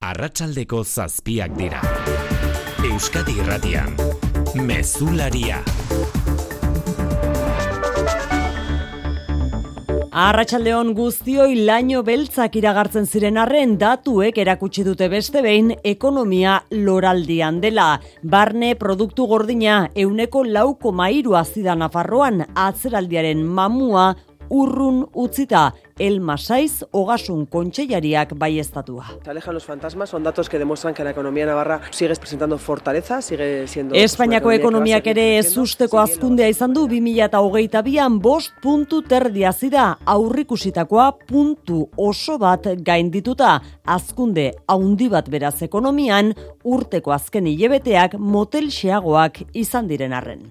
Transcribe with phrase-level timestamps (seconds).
[0.00, 1.80] Arratsaldeko zazpiak dira.
[2.88, 3.90] Euskadi Irratian.
[4.56, 5.58] Mezularia.
[10.22, 17.90] Arratsaldeon guztioi laino beltzak iragartzen ziren arren datuek erakutsi dute beste behin ekonomia loraldian dela.
[18.24, 24.14] Barne produktu gordina euneko lauko mairu azida Nafarroan atzeraldiaren mamua
[24.50, 25.70] urrun utzita
[26.00, 29.04] el Masaiz Ogasun Kontseilariak baiestatua.
[29.22, 33.20] Se alejan los fantasmas, son datos que demuestran que la economía navarra sigue presentando fortaleza,
[33.20, 33.94] sigue siendo...
[33.94, 41.90] Espainiako ekonomiak ere ez usteko azkundea izan du 2008an bost puntu terdia zida aurrikusitakoa puntu
[41.96, 43.60] oso bat gaindituta.
[43.84, 46.32] Azkunde haundi bat beraz ekonomian
[46.64, 50.48] urteko azken hilebeteak motel xeagoak izan diren arren.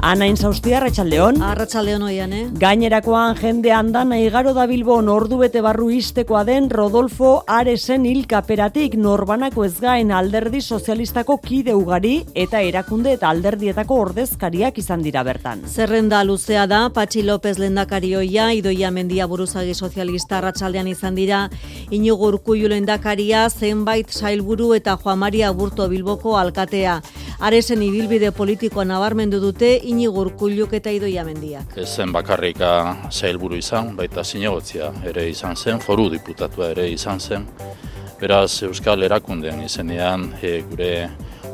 [0.00, 1.42] Anain zaustia, Arratxaldeon.
[1.44, 2.46] Arratxaldeon oian, eh?
[2.56, 9.66] Gainerakoan jende andan igaro da Bilbon ordu bete barru istekoa den Rodolfo Aresen hilkaperatik norbanako
[9.66, 15.66] ez gain alderdi sozialistako kide ugari eta erakunde eta alderdietako ordezkariak izan dira bertan.
[15.68, 21.50] Zerrenda luzea da, Patxi López lendakarioia, Idoia Mendia buruzagi sozialista arratsaldean izan dira,
[21.90, 27.02] Inigo Urkullu lendakaria, zenbait sailburu eta Juan Maria Burto Bilboko alkatea.
[27.40, 31.64] Aresen ibilbide politikoa nabarmendu dute, Inigo Urkulluk eta Idoia Mendia.
[31.74, 32.70] Ez zen bakarrika
[33.10, 37.46] sailburu izan, baita zinegotzia ere izan zen, foru diputatua ere izan zen.
[38.20, 40.90] Beraz, Euskal Erakundean izenean e, gure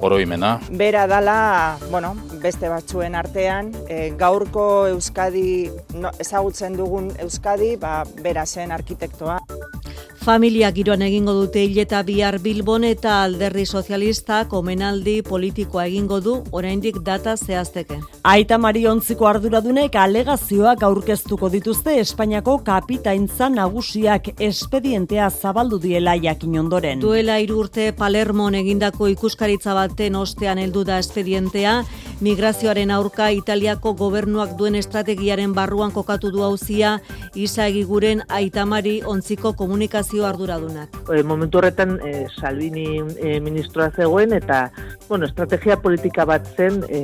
[0.01, 0.61] oroimena.
[0.71, 8.47] Bera dala, bueno, beste batzuen artean, e, gaurko Euskadi, no, ezagutzen dugun Euskadi, ba, bera
[8.47, 9.41] zen arkitektoa.
[10.27, 16.97] Familia giroan egingo dute hileta bihar Bilbon eta alderri sozialistak omenaldi politikoa egingo du oraindik
[17.07, 18.01] data zehazteke.
[18.27, 26.99] Aita Mariontziko arduradunek alegazioak aurkeztuko dituzte Espainiako kapitaintza nagusiak espedientea zabaldu diela jakin ondoren.
[27.07, 31.83] Duela hiru urte Palermon egindako ikuskaritza baten ostean heldu da espedientea,
[32.25, 36.97] migrazioaren aurka Italiako gobernuak duen estrategiaren barruan kokatu du hauzia
[37.35, 40.97] Isa Egiguren Aitamari ontziko komunikazio arduradunak.
[41.13, 42.87] E, momentu horretan e, Salvini
[43.21, 44.67] e, ministroa zegoen eta
[45.09, 47.03] bueno, estrategia politika bat zen e,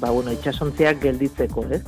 [0.00, 1.82] ba, bueno, itxasontziak gelditzeko, ez?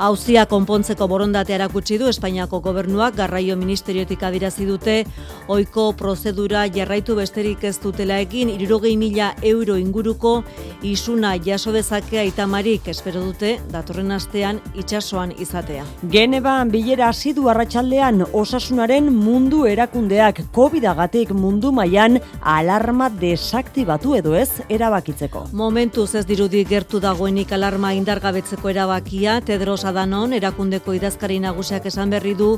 [0.00, 4.94] Hauzia konpontzeko borondatea erakutsi du Espainiako gobernuak garraio ministeriotik adirazi dute
[5.52, 10.32] ohiko prozedura jarraitu besterik ez dutela egin 60.000 euro inguruko
[10.88, 15.84] isuna jaso dezake aitamarik espero dute datorren astean itsasoan izatea.
[16.14, 24.64] Geneban bilera hasi du arratsaldean osasunaren mundu erakundeak Covidagatik mundu mailan alarma desaktibatu edo ez
[24.70, 25.50] erabakitzeko.
[25.52, 32.36] Momentuz ez dirudi gertu dagoenik alarma indargabetzeko erabakia Tedros Adanon erakundeko idazkari nagusiak esan berri
[32.38, 32.50] du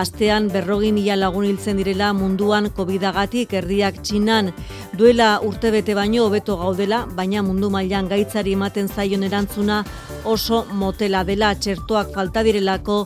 [0.00, 4.52] astean berrogin mila lagun hiltzen direla munduan Covidagatik erdiak txinan
[4.98, 9.84] duela urtebete baino hobeto gaudela, baina mundu mailan gaitzari ematen zaion erantzuna
[10.26, 12.96] oso motela dela txertoak falta direlako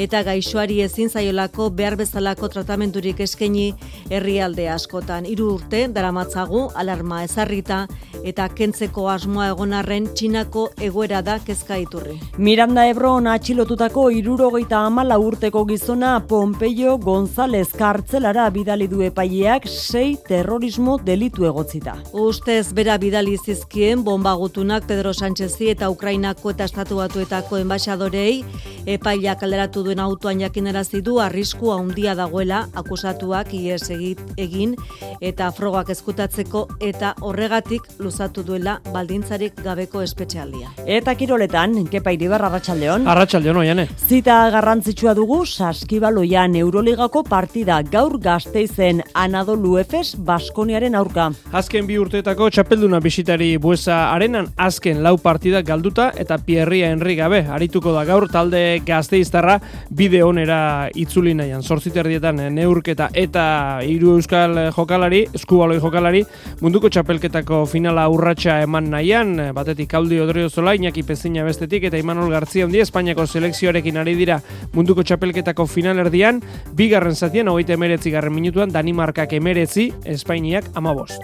[0.00, 3.72] eta gaixoari ezin zaiolako behar bezalako tratamenturik eskaini
[4.10, 5.26] herrialde askotan.
[5.26, 7.80] Hiru urte daramatzagu alarma ezarrita
[8.22, 12.18] eta kentzeko asmoa egonarren txinako egoera da kezka iturri.
[12.38, 20.98] Miranda Ebron atxilotutako irurogeita amala urteko gizona Pompeio González kartzelara bidali du epaileak sei terrorismo
[21.04, 21.96] delitu egotzita.
[22.12, 28.44] Ustez bera bidali zizkien bomba gutunak Pedro Sánchezi eta Ukrainako eta Estatu Batuetako enbaixadorei
[28.86, 34.74] epaileak alderatu duen autoan jakinarazi du arrisku handia dagoela akusatuak ies egin
[35.20, 40.72] eta frogak ezkutatzeko eta horregatik luzatu duela baldintzarik gabeko espetxealdia.
[40.86, 43.06] Eta kiroletan, Kepa Iribar Arratsaldeon.
[43.08, 43.88] Arratsaldeon oiane.
[44.08, 51.29] Zita garrantzitsua dugu Saskibaloian Euroligako partida gaur Gasteizen Anadolu Efes Baskoniaren aurka.
[51.52, 57.40] Azken bi urteetako txapelduna bisitari buesa arenan azken lau partida galduta eta Pierria Henri gabe
[57.50, 59.58] arituko da gaur talde Gasteiztarra
[59.90, 61.62] bide onera itzuli nahian.
[61.62, 63.44] Zortziterdietan neurketa eta
[63.86, 66.24] hiru euskal jokalari, eskubaloi jokalari,
[66.60, 72.66] munduko txapelketako finala urratsa eman nahian, batetik Aldi Odriozola, Iñaki Pezina bestetik eta Imanol Garzia
[72.66, 74.40] hundi Espainiako selekzioarekin ari dira
[74.74, 76.40] munduko txapelketako finalerdian,
[76.76, 81.19] bigarren zatien, hogeita emeretzi garren minutuan, Danimarkak emeretzi, Espainiak amabost.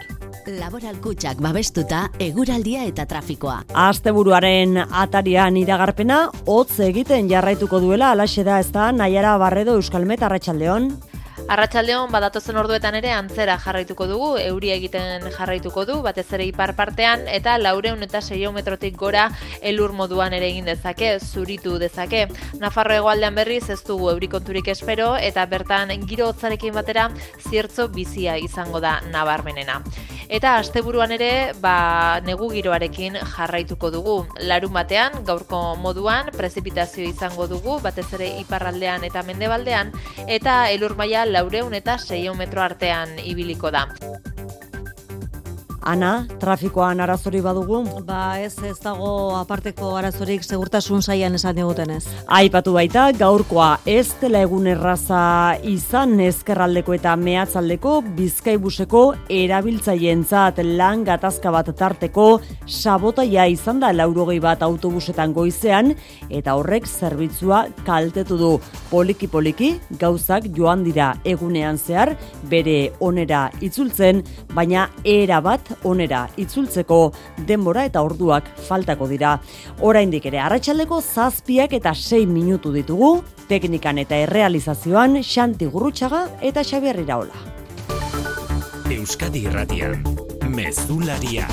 [0.47, 3.57] Laboral kutsak babestuta, eguraldia eta trafikoa.
[3.87, 10.93] Asteburuaren atarian iragarpena, hotz egiten jarraituko duela, alaxe da ez da, nahiara barredo Euskalmet Arratxaldeon.
[11.47, 17.23] Arratsaldeon badatozen orduetan ere antzera jarraituko dugu, euri egiten jarraituko du, batez ere ipar partean,
[17.31, 19.29] eta laureun eta seio metrotik gora
[19.63, 22.25] elur moduan ere egin dezake, zuritu dezake.
[22.59, 24.29] Nafarro egoaldean berriz ez dugu euri
[24.67, 27.11] espero, eta bertan giro hotzarekin batera
[27.49, 29.83] ziertzo bizia izango da nabarmenena.
[30.29, 34.27] Eta asteburuan ere, ba, negu giroarekin jarraituko dugu.
[34.41, 39.93] Larun batean, gaurko moduan, prezipitazio izango dugu, batez ere iparraldean eta mendebaldean,
[40.27, 43.85] eta elur maia laureun eta seion metro artean ibiliko da.
[45.87, 47.85] Ana, trafikoan arazori badugu?
[48.09, 52.01] Ba ez ez dago aparteko arazorik segurtasun saian esan diguten ez.
[52.27, 55.21] Aipatu baita, gaurkoa ez dela egun erraza
[55.63, 59.03] izan ezkerraldeko eta mehatzaldeko bizkaibuseko
[59.37, 62.27] erabiltzaientzat lan gatazka bat tarteko
[62.67, 65.95] sabotaia izan da laurogei bat autobusetan goizean
[66.29, 68.51] eta horrek zerbitzua kaltetu du.
[68.91, 72.17] Poliki-poliki gauzak joan dira egunean zehar
[72.51, 77.01] bere onera itzultzen, baina era bat onera itzultzeko
[77.47, 79.37] denbora eta orduak faltako dira.
[79.81, 87.01] Oraindik ere arratsaldeko zazpiak eta sei minutu ditugu, teknikan eta errealizazioan Xanti Gurrutxaga eta Xabier
[87.05, 87.45] Iraola.
[88.91, 90.03] Euskadi Irratian,
[90.49, 91.47] Mezularia.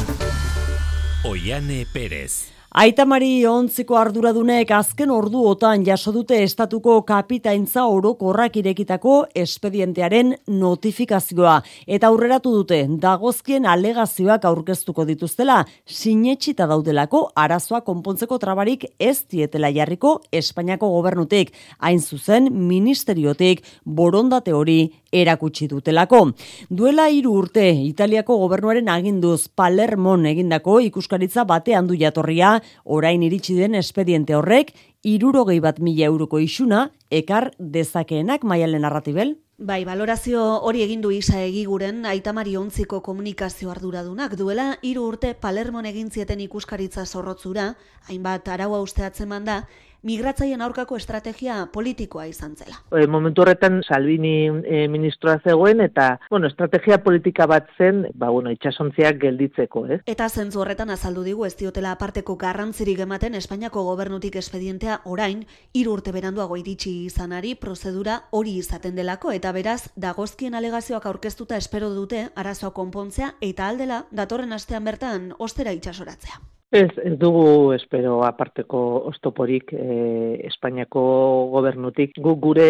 [1.25, 2.53] Oiane Perez.
[2.73, 11.59] Aitamari ontziko arduradunek azken orduotan jaso dute estatuko kapitaintza orokorrak irekitako espedientearen notifikazioa.
[11.85, 20.15] Eta aurreratu dute dagozkien alegazioak aurkeztuko dituztela sinetxita daudelako arazoa konpontzeko trabarik ez dietela jarriko
[20.33, 21.53] Espainiako gobernutik.
[21.77, 24.79] Hain zuzen ministeriotik borondate hori
[25.13, 26.23] erakutsi dutelako.
[26.69, 33.75] Duela hiru urte Italiako gobernuaren aginduz Palermon egindako ikuskaritza batean du jatorria orain iritsi den
[33.79, 34.73] espediente horrek
[35.03, 39.37] irurogei bat mila euroko isuna ekar dezakeenak maialen narratibel.
[39.63, 45.85] Bai, valorazio hori egin du isa egiguren aitamari ontziko komunikazio arduradunak duela hiru urte Palermon
[45.85, 47.67] egin zieten ikuskaritza zorrotzura,
[48.09, 49.61] hainbat araua usteatzen manda,
[50.03, 52.79] migratzaien aurkako estrategia politikoa izan zela.
[52.91, 58.51] E, momentu horretan Salvini e, ministroa zegoen eta bueno, estrategia politika bat zen, ba bueno,
[58.51, 59.99] itsasontziak gelditzeko, eh?
[60.05, 65.97] Eta zentzu horretan azaldu digu ez diotela aparteko garrantzirik ematen Espainiako gobernutik espedientea orain hiru
[65.97, 72.27] urte beranduago iritsi izanari prozedura hori izaten delako eta beraz dagozkien alegazioak aurkeztuta espero dute
[72.35, 76.41] arazoa konpontzea eta aldela datorren astean bertan ostera itsasoratzea.
[76.73, 81.03] Ez, ez dugu espero aparteko ostoporik e, Espainiako
[81.51, 82.15] gobernutik.
[82.17, 82.65] Gu, gure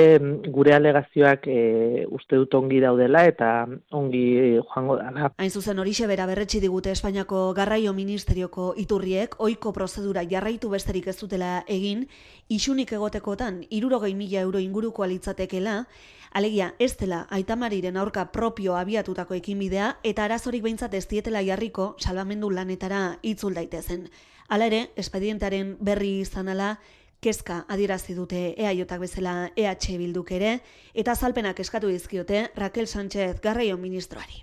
[0.52, 3.52] gure alegazioak e, uste dut ongi daudela eta
[3.96, 4.26] ongi
[4.58, 5.30] joango dela.
[5.40, 11.16] Hain zuzen horixe bera berretsi digute Espainiako garraio ministerioko iturriek ohiko prozedura jarraitu besterik ez
[11.22, 12.04] dutela egin,
[12.52, 15.86] isunik egotekotan irurogei mila euro inguruko alitzatekela,
[16.34, 22.50] Alegia, ez dela aitamariren aurka propio abiatutako ekinbidea eta arazorik behintzat ez dietela jarriko salvamendu
[22.50, 24.08] lanetara itzul daitezen.
[24.50, 26.72] Hala ere, espedientaren berri izan ala,
[27.22, 30.56] kezka adierazi dute EAJak bezala EH bilduk ere,
[30.94, 34.42] eta zalpenak eskatu dizkiote Raquel Sánchez Garraio ministroari.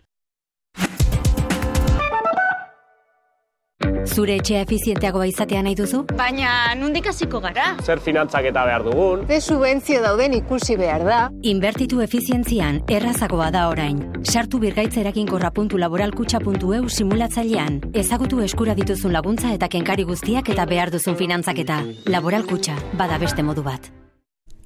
[4.11, 6.01] Zure etxea efizienteagoa izatea nahi duzu?
[6.17, 7.67] Baina, nundik hasiko gara?
[7.85, 9.19] Zer finantzak eta behar dugun?
[9.29, 11.19] Ze subentzio dauden ikusi behar da?
[11.43, 14.03] Inbertitu efizientzian, errazagoa da orain.
[14.25, 17.81] Sartu birgaitzerakin.laboralkutxa.eu simulatzailean.
[17.95, 21.83] Ezagutu eskura dituzun laguntza eta kenkari guztiak eta behar duzun finantzaketa.
[22.11, 23.91] Laboralkutxa, bada beste modu bat.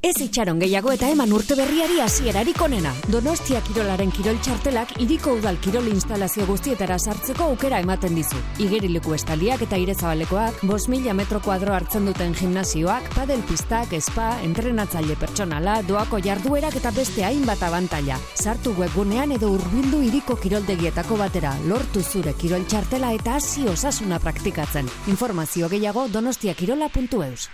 [0.05, 2.91] Ez itxaron gehiago eta eman urte berriari hasierarik onena.
[3.08, 8.37] Donostia Kirolaren Kirol Txartelak iriko udal kirol instalazio guztietara sartzeko aukera ematen dizu.
[8.61, 15.17] Igerileku estaliak eta irezabalekoak, bos mila metro kuadro hartzen duten gimnazioak, padel pistak, espa, entrenatzaile
[15.17, 18.20] pertsonala, doako jarduerak eta beste hainbat abantaila.
[18.37, 24.84] Sartu webgunean edo hurbildu iriko kiroldegietako batera, lortu zure kirol txartela eta hasi osasuna praktikatzen.
[25.17, 27.49] Informazio gehiago donostiakirola.eus.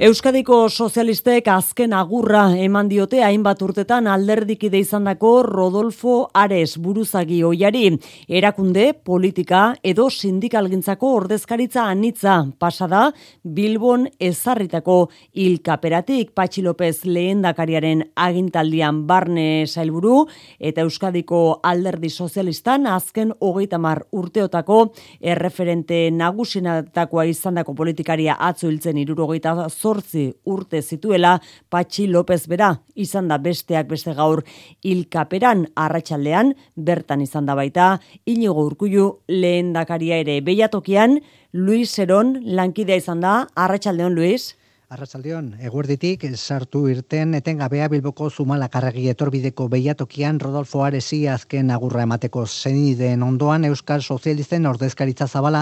[0.00, 7.82] Euskadiko sozialistek azken agurra eman diote hainbat urtetan alderdikide izandako Rodolfo Ares buruzagi oiari.
[8.24, 13.10] Erakunde, politika edo sindikalgintzako ordezkaritza anitza pasada
[13.44, 14.96] Bilbon ezarritako
[15.36, 20.22] hilkaperatik Patxi López lehendakariaren agintaldian barne sailburu
[20.56, 24.80] eta Euskadiko alderdi sozialistan azken hogeita mar urteotako
[25.20, 31.38] erreferente nagusinatakoa izandako politikaria atzo hiltzen irurogeita zortzi urte zituela
[31.70, 34.42] Patxi López bera izan da besteak beste gaur.
[34.84, 40.40] Hilkaperan arratsaldean bertan izan da baita inigo urkullu lehendakaria ere.
[40.40, 41.18] Beiatokian
[41.52, 44.54] Luis Seron lankidea izan da arratsaldeon Luis
[44.90, 53.22] Arratsaldeon, eguerditik sartu irten etengabea Bilboko Zumalakarregi etorbideko behiatokian Rodolfo Aresi azken agurra emateko zenideen
[53.22, 55.60] ondoan Euskal Sozialisten ordezkaritza zabala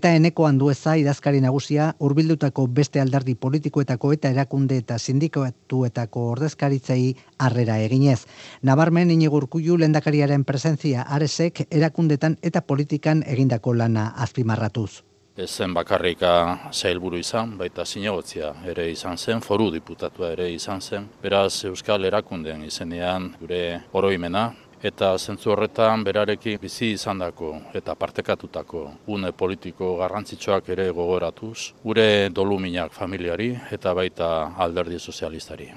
[0.00, 7.80] eta eneko handueza idazkari nagusia urbildutako beste alderdi politikoetako eta erakunde eta sindikatuetako ordezkaritzei harrera
[7.88, 8.26] eginez.
[8.60, 14.90] Nabarmen inigurkuiu lendakariaren presentzia Aresek erakundetan eta politikan egindako lana azpimarratuz
[15.36, 16.30] ez zen bakarrika
[16.72, 21.08] zailburu izan, baita zinegotzia ere izan zen, foru diputatua ere izan zen.
[21.22, 24.46] Beraz, Euskal Erakundeen izenean gure oroimena,
[24.82, 32.30] eta zentzu horretan berarekin bizi izan dako eta partekatutako une politiko garrantzitsuak ere gogoratuz, gure
[32.30, 35.70] doluminak familiari eta baita alderdi sozialistari.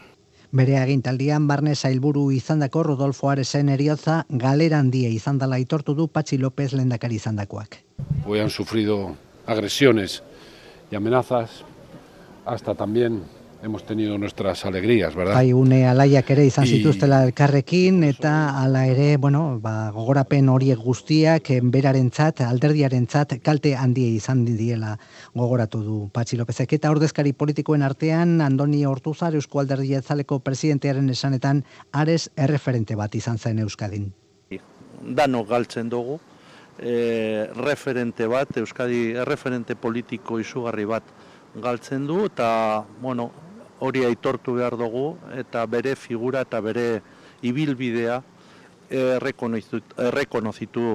[0.51, 6.38] Bere agintaldian barne zailburu izandako Rodolfo Aresen eriotza galeran die izan dela itortu du Patxi
[6.38, 7.84] López lendakari izandakoak.
[8.25, 9.16] Hoy sufrido
[9.50, 10.24] agresiones
[10.91, 11.65] y amenazas,
[12.46, 13.24] hasta también
[13.62, 15.34] hemos tenido nuestras alegrías, ¿verdad?
[15.34, 21.51] Bai, une alaiak ere izan zituztela elkarrekin, eta ala ere, bueno, ba, gogorapen horiek guztiak,
[21.63, 24.96] berarentzat, alderdiarentzat, kalte handia izan diela
[25.36, 26.77] gogoratu du Patxi Lopezek.
[26.79, 33.38] Eta ordezkari politikoen artean, Andoni Hortuzar, Eusko Alderdia Zaleko presidentearen esanetan, ares erreferente bat izan
[33.38, 34.13] zen Euskadin.
[35.00, 36.20] Dano galtzen dugu,
[36.82, 41.04] e, referente bat, Euskadi referente politiko izugarri bat
[41.56, 43.32] galtzen du, eta bueno,
[43.80, 47.02] hori aitortu behar dugu, eta bere figura eta bere
[47.42, 48.22] ibilbidea
[48.90, 50.86] errekonozitu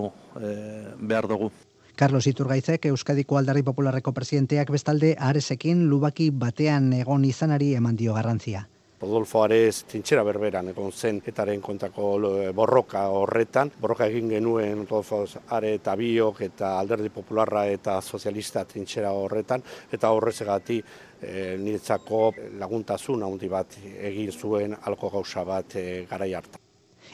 [0.41, 0.51] e,
[0.99, 1.51] behar dugu.
[1.95, 8.67] Carlos Iturgaizek Euskadiko Aldarri Popularreko presidenteak bestalde aresekin lubaki batean egon izanari eman dio garrantzia.
[9.01, 12.09] Rodolfo Arez tintxera berberan egon zen etaren kontako
[12.55, 13.73] borroka horretan.
[13.81, 15.25] Borroka egin genuen Rodolfo
[15.57, 19.63] Are eta biok eta alderdi popularra eta sozialista tintxera horretan.
[19.93, 20.81] Eta horrezegati
[21.21, 22.27] e, niretzako
[22.61, 26.64] laguntasun handi bat egin zuen alko gauza bat e, garai hartan.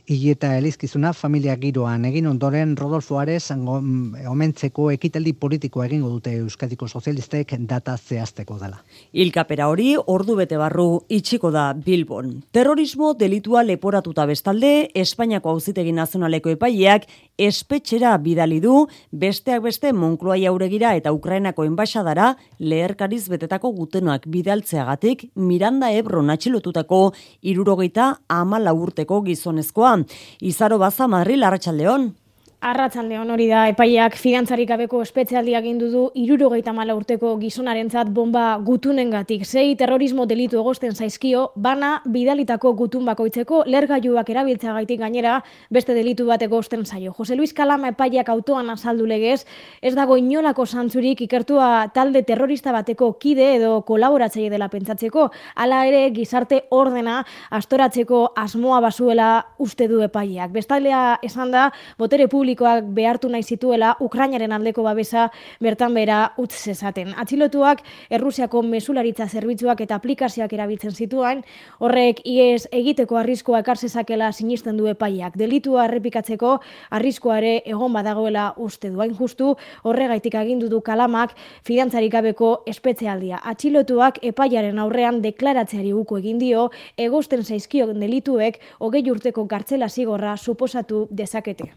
[0.09, 7.55] Ieta elizkizuna familia giroan egin ondoren Rodolfo Ares omentzeko ekitaldi politiko egingo dute Euskadiko Sozialistek
[7.69, 8.81] data zehazteko dela.
[9.13, 12.43] Ilkapera hori ordu bete barru itxiko da Bilbon.
[12.51, 17.07] Terrorismo delitua leporatuta bestalde, Espainiako auzitegi nazionaleko epaileak
[17.39, 25.93] espetxera bidali du besteak beste Moncloa jauregira eta Ukrainako enbaixadara leherkariz betetako gutenoak bidaltzeagatik Miranda
[25.93, 30.00] Ebro atxilotutako irurogeita amala urteko gizonezkoa.
[30.41, 32.15] Izaro Baza Madrid Arratsaldeon.
[32.61, 39.47] Arratzaldeon hori da, epaiak fidantzarik gabeko espezialdia gindu du irurogeita mala urteko gizonarentzat bomba gutunengatik.
[39.49, 45.39] Sei terrorismo delitu egosten zaizkio, bana bidalitako gutun bakoitzeko lergailuak erabiltza gaitik gainera
[45.73, 47.15] beste delitu bat egosten zaio.
[47.17, 49.47] Jose Luis Kalama epaiak autoan azaldu legez,
[49.81, 56.05] ez dago inolako zantzurik ikertua talde terrorista bateko kide edo kolaboratzaile dela pentsatzeko, hala ere
[56.13, 60.53] gizarte ordena astoratzeko asmoa basuela uste du epaiak.
[60.53, 65.29] Bestalea esan da, botere publiko publikoak behartu nahi zituela Ukrainaren aldeko babesa
[65.63, 67.13] bertan bera utz zezaten.
[67.17, 71.45] Atxilotuak Errusiako mesularitza zerbitzuak eta aplikazioak erabiltzen zituen,
[71.79, 75.37] horrek ies egiteko arriskoa ekar zezakela sinisten du epaiak.
[75.39, 76.57] Delitua errepikatzeko
[76.91, 79.55] arriskoa ere egon badagoela uste duain justu,
[79.85, 83.39] horregaitik agindu du kalamak fidantzarik gabeko espetzealdia.
[83.45, 91.07] Atxilotuak epaiaren aurrean deklaratzeari uko egin dio, egosten zaizkio delituek hogei urteko gartzela zigorra suposatu
[91.11, 91.71] dezakete.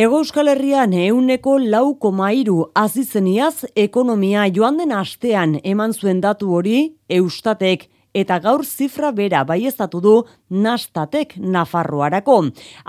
[0.00, 6.76] Ego Euskal Herrian euneko lau komairu azizeniaz ekonomia joan den astean eman zuen datu hori
[7.10, 10.14] eustatek eta gaur zifra bera baiestatu du
[10.50, 12.38] nastatek Nafarroarako.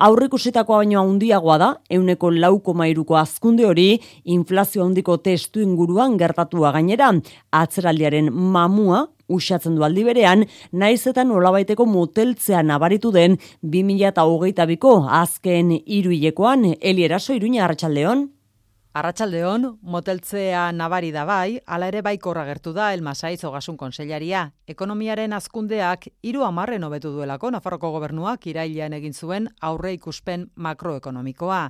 [0.07, 7.11] Aurrikusitakoa baino handiagoa da, euneko lauko azkunde hori, inflazio handiko testu inguruan gertatua gainera,
[7.51, 17.33] atzeraldiaren mamua, usatzen du aldi berean, naizetan olabaiteko moteltzea nabaritu den 2008ko azken iruilekoan, Elieraso
[17.37, 18.29] Iruña Arratxaldeon.
[18.91, 24.41] Arratsaldeon, moteltzea nabari da bai, hala ere baikorra gertu da Elmasaiz Ogasun Konsellaria.
[24.67, 31.61] Ekonomiaren azkundeak hiru hamarren hobetu duelako Nafarroko gobernuak irailean egin zuen aurre ikuspen makroekonomikoa.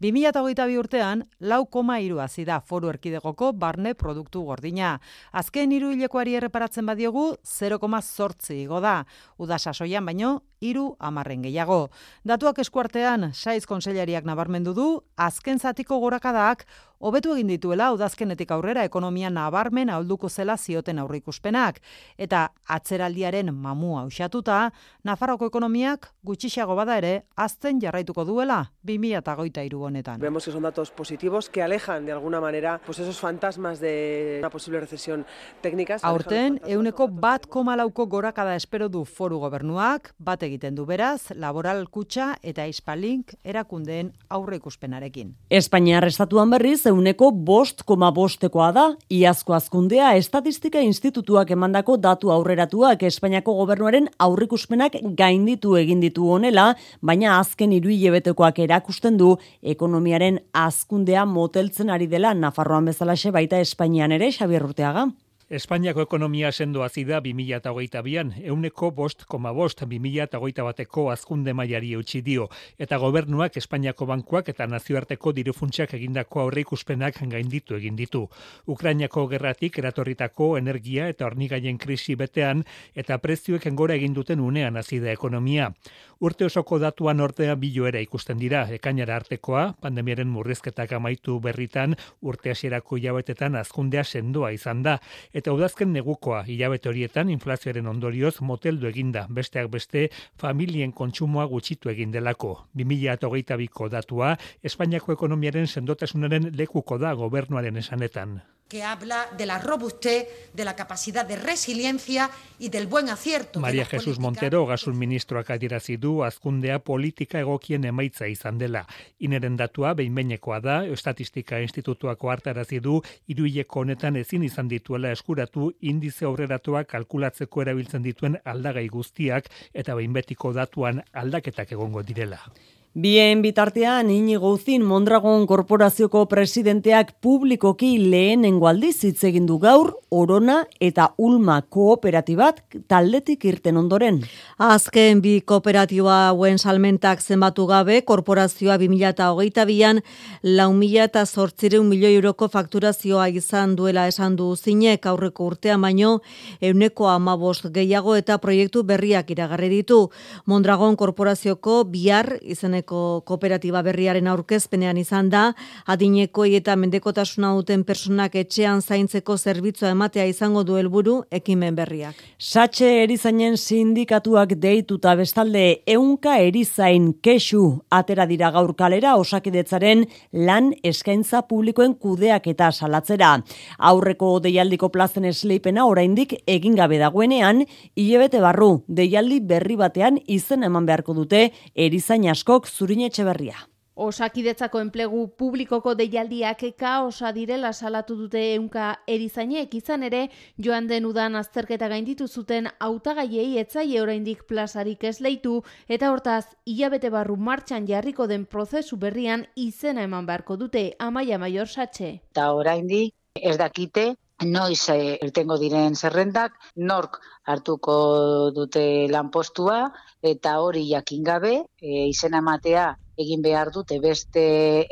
[0.00, 4.98] 2022 urtean, lau koma iru da foru erkidegoko barne produktu gordina.
[5.32, 9.04] Azken hiru hilekoari erreparatzen badiogu, 0,zortzi igo da.
[9.36, 11.90] Uda sasoian baino, iru amarren gehiago.
[12.24, 16.69] Datuak eskuartean, saiz konsellariak nabarmendu du, azken zatiko gorakadak
[17.00, 21.80] hobetu egin dituela udazkenetik aurrera ekonomia nabarmen ahulduko zela zioten aurreikuspenak
[22.18, 24.70] eta atzeraldiaren mamua usatuta
[25.04, 30.20] Nafarroko ekonomiak gutxixago bada ere azten jarraituko duela 2023 honetan.
[30.20, 34.50] Vemos que son datos positivos que alejan de alguna manera pues esos fantasmas de una
[34.50, 35.24] posible recesión
[35.62, 36.04] técnicas.
[36.04, 42.34] Aurten euneko bat komalauko gorakada espero du foru gobernuak, bat egiten du beraz, laboral kutsa
[42.42, 45.34] eta ispalink erakundeen aurre ikuspenarekin.
[45.48, 48.82] Espainiar estatuan berriz euneko bost koma bostekoa da,
[49.16, 56.66] iazko azkundea estatistika institutuak emandako datu aurreratuak Espainiako gobernuaren aurrikuspenak gainditu egin ditu honela,
[57.00, 59.30] baina azken hiru hilebetekoak erakusten du
[59.62, 65.08] ekonomiaren azkundea moteltzen ari dela Nafarroan bezalaxe baita Espainian ere Xabier Urteaga.
[65.50, 72.44] Espainiako ekonomia sendo azida 2008an, euneko bost koma bost 2008 bateko azkunde mailari eutxi dio,
[72.78, 78.28] eta gobernuak Espainiako bankuak eta nazioarteko dirufuntsak egindako aurre ikuspenak gainditu egin ditu.
[78.66, 82.62] Ukrainiako gerratik eratorritako energia eta hornigaien krisi betean
[82.94, 85.72] eta prezioek gora egin duten unean azida ekonomia.
[86.20, 92.98] Urte osoko datuan ortea biloera ikusten dira, ekainara artekoa, pandemiaren murrizketak amaitu berritan, urte hasierako
[92.98, 94.98] hilabetetan azkundea sendoa izan da,
[95.32, 100.04] eta udazken negukoa hilabete horietan inflazioaren ondorioz moteldu eginda, besteak beste
[100.44, 102.54] familien kontsumoa gutxitu egin delako.
[102.76, 110.64] 2008ko datua, Espainiako ekonomiaren sendotasunaren lekuko da gobernuaren esanetan que habla de la robustez, de
[110.64, 113.58] la capacidad de resiliencia y del buen acierto.
[113.60, 118.86] María Jesús Montero, gasun ministroak adierazi du azkundea politika egokien emaitza izan dela.
[119.18, 126.24] Ineren datua behinbeinekoa da, Estatistika Institutuako hartarazi du iruileko honetan ezin izan dituela eskuratu indize
[126.24, 132.44] aurreratua kalkulatzeko erabiltzen dituen aldagai guztiak eta behinbetiko datuan aldaketak egongo direla.
[132.92, 140.64] Bien bitartean Inigo Uzin Mondragon korporazioko presidenteak publikoki lehenengo aldiz hitz egin du gaur Orona
[140.82, 142.58] eta Ulma kooperatibat
[142.90, 144.18] taldetik irten ondoren.
[144.58, 150.02] Azken bi kooperatiba hauen salmentak zenbatu gabe korporazioa 2022an
[150.42, 156.16] 4.800 milioi euroko fakturazioa izan duela esan du Uzinek aurreko urtean baino
[156.60, 160.10] euneko amabost gehiago eta proiektu berriak iragarri ditu.
[160.44, 165.52] Mondragon korporazioko bihar izen izeneko kooperatiba berriaren aurkezpenean izan da,
[165.86, 172.14] adinekoi eta mendekotasuna duten personak etxean zaintzeko zerbitzua ematea izango du helburu ekimen berriak.
[172.38, 181.42] Satxe erizainen sindikatuak deituta bestalde eunka erizain kesu atera dira gaur kalera osakidetzaren lan eskaintza
[181.42, 183.42] publikoen kudeak eta salatzera.
[183.78, 187.64] Aurreko deialdiko plazen esleipena oraindik egin gabe dagoenean,
[187.96, 193.58] hilebete barru deialdi berri batean izen eman beharko dute erizain askok zurin etxeberria.
[194.00, 200.22] Osakidetzako enplegu publikoko deialdiak kaosa direla salatu dute eunka erizainek izan ere
[200.56, 207.10] joan den udan azterketa gainditu zuten hautagaiei etzaile oraindik plazarik ez leitu eta hortaz hilabete
[207.10, 212.20] barru martxan jarriko den prozesu berrian izena eman beharko dute amaia maior satxe.
[212.32, 214.14] Eta oraindik ez dakite
[214.46, 219.90] noiz e, irtengo diren zerrendak, nork hartuko dute lanpostua
[220.22, 224.42] eta hori jakin gabe e, izena ematea egin behar dute beste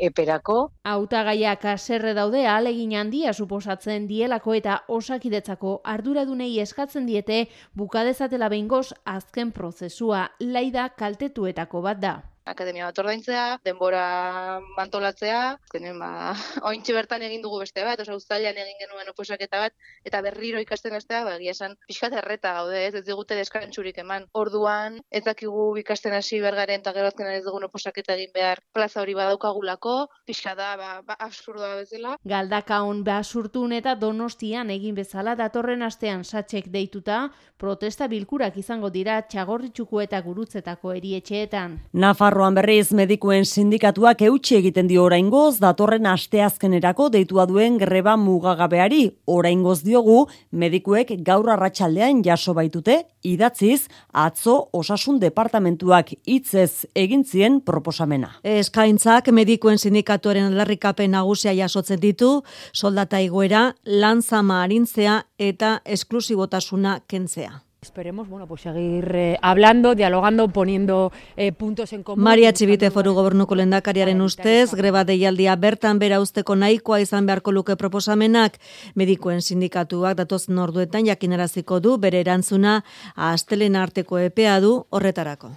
[0.05, 0.57] eperako.
[0.85, 9.51] Hautagaiak aserre daude alegin handia suposatzen dielako eta osakidetzako arduradunei eskatzen diete bukadezatela behingoz azken
[9.51, 12.19] prozesua laida kaltetuetako bat da
[12.51, 16.33] akademia bat ordaintzea, denbora mantolatzea, zenen ba,
[16.69, 20.95] ointxe bertan egin dugu beste bat, oza, ustalian egin genuen oposaketa bat, eta berriro ikasten
[20.97, 24.27] bestea, ba, esan, pixkat erreta gaude, ez, ez digute deskantxurik eman.
[24.37, 29.15] Orduan, ez dakigu ikasten hasi bergaren, eta gero ez dugun oposaketa egin behar, plaza hori
[29.17, 29.95] badaukagulako,
[30.27, 32.15] pixka da, ba, ba absurdoa bezala.
[32.27, 40.01] Galdakaun basurtun eta donostian egin bezala datorren astean satxek deituta, protesta bilkurak izango dira txagorritxuko
[40.01, 41.79] eta gurutzetako erietxeetan.
[41.93, 49.01] Nafarro Nafarroan berriz medikuen sindikatuak eutxi egiten dio oraingoz datorren asteazkenerako deitua duen greba mugagabeari.
[49.27, 50.21] Oraingoz diogu
[50.55, 58.37] medikuek gaur arratsaldean jaso baitute idatziz atzo osasun departamentuak hitzez egin zien proposamena.
[58.47, 62.37] Eskaintzak medikuen sindikatuaren aldarrikapen nagusia jasotzen ditu,
[62.71, 67.59] soldata igoera, lanzama arintzea eta esklusibotasuna kentzea.
[67.81, 72.21] Esperemos, bueno, pues seguir eh, hablando, dialogando, poniendo eh, puntos en común.
[72.21, 77.77] Maria Txibite foru gobernuko lendakariaren ustez, greba deialdia bertan bera usteko nahikoa izan beharko luke
[77.79, 78.59] proposamenak,
[78.99, 82.83] medikoen sindikatuak datoz norduetan jakinaraziko du, bere erantzuna,
[83.15, 85.55] astelen arteko epea du horretarako.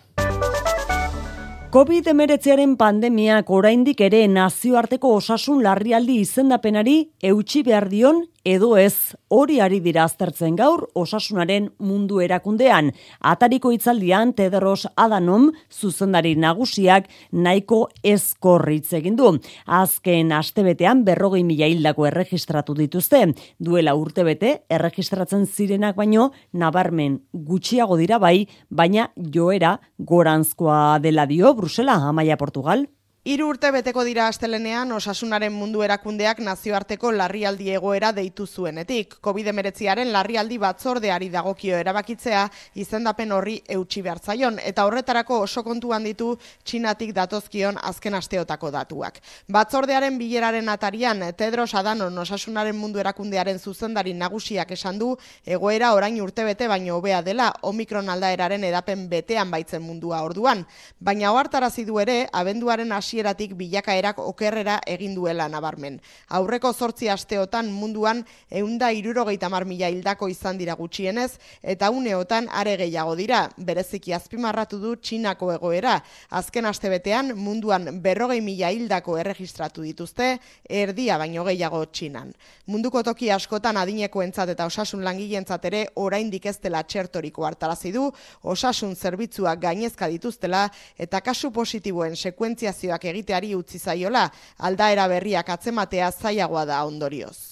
[1.72, 9.78] COVID-19 pandemiak oraindik ere nazioarteko osasun larrialdi izendapenari eutxi behar dion edo ez hori ari
[9.81, 12.90] dira aztertzen gaur osasunaren mundu erakundean.
[13.20, 19.33] Atariko itzaldian Tedros Adanom zuzendari nagusiak nahiko ezkorritz egin du.
[19.66, 23.24] Azken astebetean berrogei mila hildako erregistratu dituzte.
[23.59, 32.00] Duela urtebete erregistratzen zirenak baino nabarmen gutxiago dira bai, baina joera goranzkoa dela dio Brusela,
[32.09, 32.87] Amaia Portugal.
[33.22, 39.12] Hiru urte beteko dira astelenean osasunaren mundu erakundeak nazioarteko larrialdi egoera deitu zuenetik.
[39.22, 42.40] COVID-19aren larrialdi batzordeari dagokio erabakitzea
[42.82, 46.32] izendapen horri eutxi behartzaion eta horretarako oso kontuan ditu
[46.64, 49.22] txinatik datozkion azken asteotako datuak.
[49.46, 55.12] Batzordearen bileraren atarian Tedros Adanon osasunaren mundu erakundearen zuzendari nagusiak esan du
[55.46, 60.66] egoera orain urtebete baino hobea dela Omikron aldaeraren edapen betean baitzen mundua orduan.
[60.98, 65.98] Baina ohartarazi du ere abenduaren hasieratik bilakaerak okerrera egin duela nabarmen.
[66.33, 72.77] Aurreko zortzi asteotan munduan eunda irurogeita mar mila hildako izan dira gutxienez, eta uneotan are
[72.81, 75.98] gehiago dira, bereziki azpimarratu du txinako egoera.
[76.31, 82.33] Azken astebetean munduan berrogei mila hildako erregistratu dituzte, erdia baino gehiago txinan.
[82.66, 88.09] Munduko toki askotan adineko entzat eta osasun langileentzat ere oraindik ez dela txertoriko hartarazi du,
[88.42, 96.64] osasun zerbitzuak gainezka dituztela eta kasu positiboen sekuentziazioak egiteari utzi zaiola, aldaera berriak atzematea zailagoa
[96.64, 97.51] da ondorioz.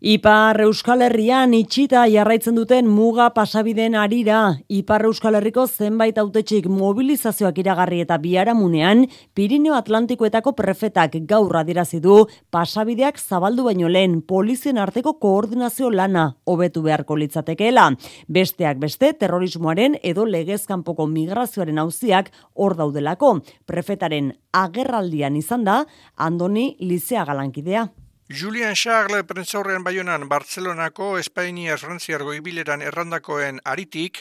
[0.00, 7.60] Ipar Euskal Herrian itxita jarraitzen duten muga pasabideen arira, Ipar Euskal Herriko zenbait autetxik mobilizazioak
[7.60, 9.04] iragarri eta biharamunean,
[9.36, 12.16] Pirineo Atlantikoetako prefetak gaurra dirazi du
[12.48, 17.90] pasabideak zabaldu baino lehen polizien arteko koordinazio lana hobetu beharko litzatekeela.
[18.26, 23.42] Besteak beste, terrorismoaren edo legezkanpoko migrazioaren auziak hor daudelako.
[23.68, 25.82] Prefetaren agerraldian izan da,
[26.16, 27.90] Andoni Lizea Galankidea.
[28.30, 34.20] Julian Charles prentzaurrean baionan Bartzelonako Espainia Frantziar goibileran errandakoen aritik,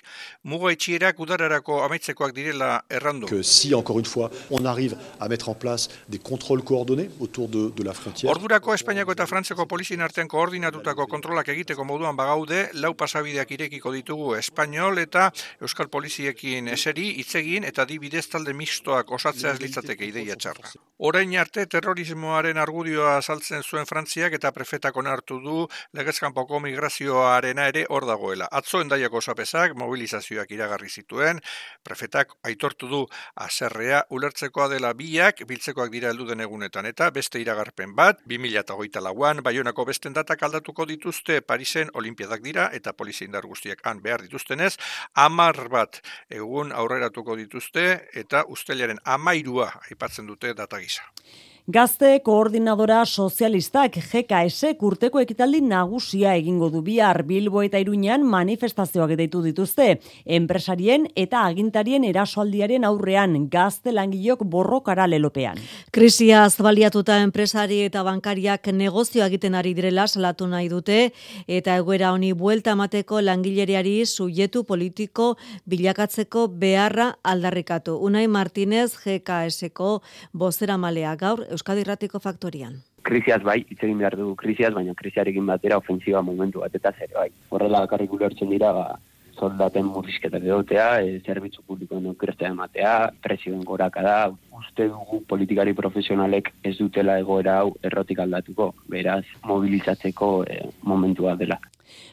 [0.50, 3.28] muga etxierak udararako amaitzekoak direla errandu.
[3.30, 7.50] Que si, encore une fois, on arrive à mettre en place des contrôles coordonnés autour
[7.50, 8.32] de, de la frontière.
[8.32, 14.34] Ordurako Espainiako eta Frantziako polizien artean koordinatutako kontrolak egiteko moduan bagaude, lau pasabideak irekiko ditugu
[14.40, 15.30] Espainol eta
[15.62, 20.74] Euskal Poliziekin eseri, itzegin eta dibidez talde mixtoak osatzeaz litzateke ideia txarra.
[20.98, 25.54] Orain arte terrorismoaren argudioa saltzen zuen Frantziak eta prefetak onartu du
[25.98, 28.46] legezkanpoko migrazioarena ere hor dagoela.
[28.60, 31.42] Atzo endaiako zapezak mobilizazioak iragarri zituen,
[31.84, 33.02] prefetak aitortu du
[33.36, 39.90] aserrea ulertzekoa dela biak, biltzekoak dira helduden egunetan eta beste iragarpen bat, 2008 lauan, baionako
[39.92, 44.78] besten datak aldatuko dituzte Parisen olimpiadak dira eta polizia guztiak han behar dituztenez,
[45.28, 46.00] amar bat
[46.32, 47.90] egun aurreratuko dituzte
[48.24, 51.04] eta ustelaren amairua aipatzen dute data gisa.
[51.70, 59.44] Gazte koordinadora sozialistak GKS urteko ekitaldi nagusia egingo du bihar Bilbo eta Iruñan manifestazioak deitu
[59.44, 60.00] dituzte.
[60.26, 65.62] Enpresarien eta agintarien erasoaldiaren aurrean gazte langilok borrokara lelopean.
[65.94, 70.98] Krisia azbaliatuta enpresari eta bankariak negozio egiten ari direla salatu nahi dute
[71.46, 75.36] eta egoera honi buelta emateko langileriari sujetu politiko
[75.70, 78.00] bilakatzeko beharra aldarrikatu.
[78.02, 79.94] Unai Martinez GKSko
[80.34, 82.78] bozera malea gaur Euskadi Ratiko Faktorian.
[83.04, 87.10] Krisiaz bai, hitz egin behar dugu krisiaz, baina krisiarekin batera ofensiba momentu bat eta zer
[87.12, 87.28] bai.
[87.52, 88.86] Horrela bakarrik ulertzen dira, ba,
[89.36, 92.94] soldaten murrizketak edotea, e, zerbitzu publikoen okertzea ematea,
[93.26, 94.16] presioen goraka da,
[94.62, 100.62] uste dugu politikari profesionalek ez dutela egoera hau errotik aldatuko, beraz, mobilizatzeko e,
[100.94, 101.60] momentua dela.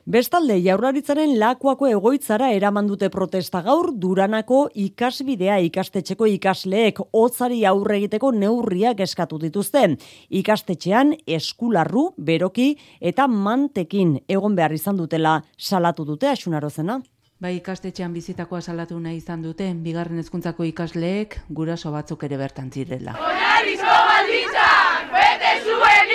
[0.07, 8.31] Bestalde, jaurlaritzaren lakuako egoitzara eraman dute protesta gaur, duranako ikasbidea ikastetxeko ikasleek hotzari aurre egiteko
[8.33, 9.97] neurriak eskatu dituzte.
[10.31, 17.01] Ikastetxean eskularru, beroki eta mantekin egon behar izan dutela salatu dute asunarozena.
[17.37, 23.13] Bai ikastetxean bizitakoa salatu nahi izan duten, bigarren hezkuntzako ikasleek guraso batzuk ere bertan zirela.
[23.21, 26.15] Oinarrizko baldintzak, bete zuen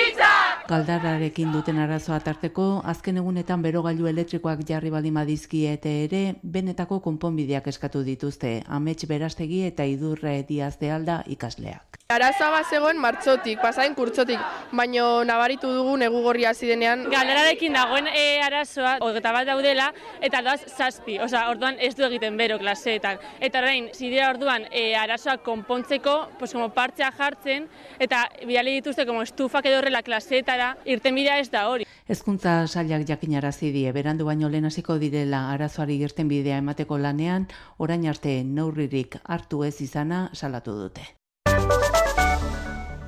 [0.71, 6.21] Galdararekin duten arazoa tarteko, azken egunetan berogailu elektrikoak jarri baldin badizkiete ere,
[6.55, 11.99] benetako konponbideak eskatu dituzte, amets berastegi eta idurre diazte alda ikasleak.
[12.12, 14.39] Arazoa bat zegoen martxotik, pasain kurtzotik,
[14.75, 17.05] baino nabaritu dugu negu gorri hasi denean.
[17.12, 22.36] Galdararekin dagoen e, arazoa, hogeta bat daudela, eta doaz zazpi, oza, orduan ez du egiten
[22.39, 23.19] bero klaseetan.
[23.39, 29.23] Eta orain, zidea orduan e, arazoa konpontzeko, pues, como partzea jartzen, eta biali dituzte como
[29.23, 31.88] estufak edo horrela klaseetara, irten bidea ez da hori.
[32.12, 37.47] Hezkuntza sailak jakinarazi die berandu baino lehen hasiko direla arazoari irten bidea emateko lanean,
[37.78, 41.08] orain arte neurririk hartu ez izana salatu dute.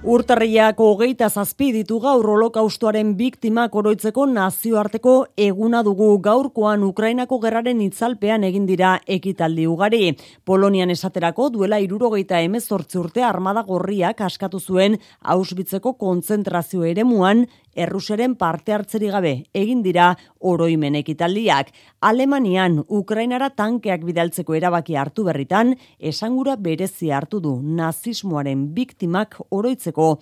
[0.04, 8.44] Urtarriak hogeita zazpi ditu gaur holokaustoaren biktimak oroitzeko nazioarteko eguna dugu gaurkoan Ukrainako gerraren itzalpean
[8.44, 10.12] egin dira ekitaldi ugari.
[10.44, 18.74] Polonian esaterako duela irurogeita emezortzi urte armada gorriak askatu zuen Auschwitzeko kontzentrazio eremuan erruseren parte
[18.74, 21.72] hartzeri gabe egin dira oroimen ekitaldiak.
[22.02, 30.18] Alemanian Ukrainara tankeak bidaltzeko erabaki hartu berritan, esangura berezi hartu du nazismoaren biktimak oroitzeko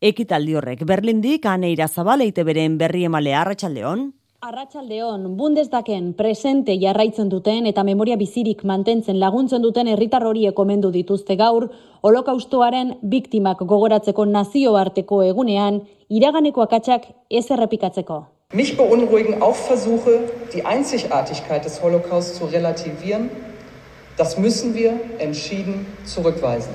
[0.00, 0.84] ekitaldi horrek.
[0.84, 4.12] Berlindik aneira zabaleite beren berri emale arratsaldeon.
[4.44, 11.36] Arratsaldeon Bundesdaken presente jarraitzen duten eta memoria bizirik mantentzen laguntzen duten herritar hori ekomendu dituzte
[11.40, 11.70] gaur
[12.04, 15.80] holokaustoaren biktimak gogoratzeko nazioarteko egunean
[16.18, 18.18] iraganeko akatsak ez errepikatzeko.
[18.52, 20.20] Mich beunruhigen auch Versuche,
[20.52, 23.30] die Einzigartigkeit des Holocaust zu relativieren.
[24.18, 26.74] Das müssen wir entschieden zurückweisen.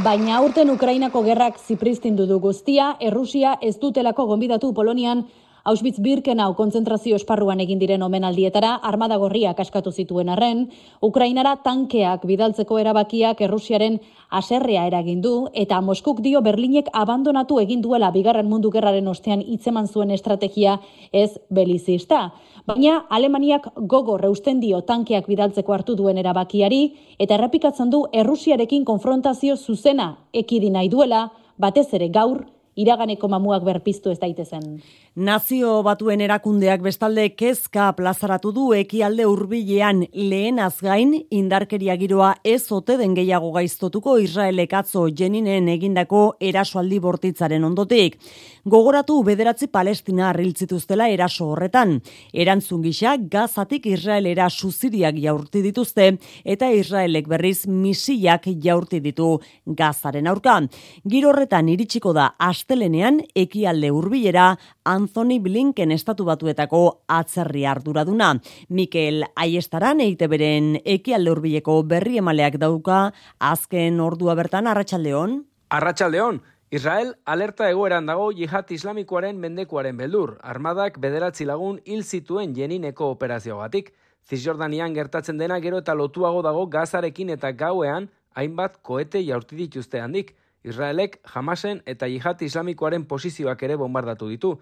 [0.00, 5.26] Baina aurten Ukrainako gerrak zipristindu du guztia, Errusia ez dutelako gonbidatu Polonian
[5.68, 10.64] Auschwitz Birkenau kontzentrazio esparruan egin diren omenaldietara armada gorriak askatu zituen arren,
[11.04, 14.00] Ukrainara tankeak bidaltzeko erabakiak Errusiaren
[14.30, 19.86] aserrea eragin du eta Moskuk dio Berlinek abandonatu egin duela bigarren mundu gerraren ostean hitzeman
[19.86, 20.80] zuen estrategia
[21.12, 22.32] ez belizista.
[22.62, 26.82] Baina Alemaniak gogo reusten dio tankeak bidaltzeko hartu duen erabakiari
[27.18, 31.24] eta errepikatzen du Errusiarekin konfrontazio zuzena ekidi nahi duela,
[31.58, 32.44] batez ere gaur
[32.78, 34.78] iraganeko mamuak berpiztu ez daitezen.
[35.12, 42.96] Nazio batuen erakundeak bestalde kezka plazaratu du ekialde hurbilean lehen azgain indarkeria giroa ez ote
[42.96, 48.16] den gehiago gaiztotuko Israelek atzo jeninen egindako erasoaldi bortitzaren ondotik.
[48.62, 51.96] Gogoratu bederatzi palestina arriltzituztela eraso horretan.
[52.30, 56.06] Erantzun gisa gazatik Israelera suziriak jaurti dituzte
[56.44, 60.60] eta Israelek berriz misiak jaurti ditu gazaren aurka.
[61.02, 64.52] Giro horretan iritsiko da astelenean ekialde hurbilera
[64.86, 68.36] Anthony Blinken estatu batuetako atzerri arduraduna.
[68.68, 73.08] Mikel Aiestaran eite beren ekialde hurbileko berri emaleak dauka
[73.40, 75.40] azken ordua bertan arratsaldeon.
[75.72, 80.30] Arratsaldeon, Israel alerta egoeran dago jihad islamikoaren mendekuaren beldur.
[80.40, 83.90] Armadak bederatzi lagun hil zituen jenineko operazioagatik.
[84.24, 90.30] Cisjordanian gertatzen dena gero eta lotuago dago gazarekin eta gauean hainbat koete jaurti dituzte handik.
[90.64, 94.54] Israelek Hamasen eta jihad islamikoaren posizioak ere bombardatu ditu.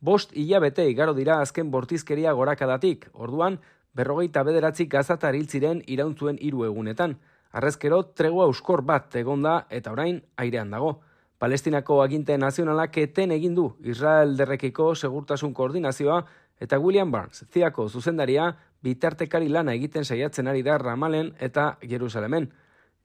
[0.00, 3.58] Bost hilabete igaro dira azken bortizkeria gorakadatik, orduan,
[3.92, 7.18] berrogeita bederatzi gazatar hiltziren irauntzuen hiru egunetan.
[7.52, 11.02] Arrezkero, tregua euskor bat egonda eta orain airean dago.
[11.38, 16.24] Palestinako aginte nazionalak eten egin du Israel derrekiko segurtasun koordinazioa
[16.58, 22.50] eta William Barnes, ziako zuzendaria, bitartekari lana egiten saiatzen ari da Ramalen eta Jerusalemen.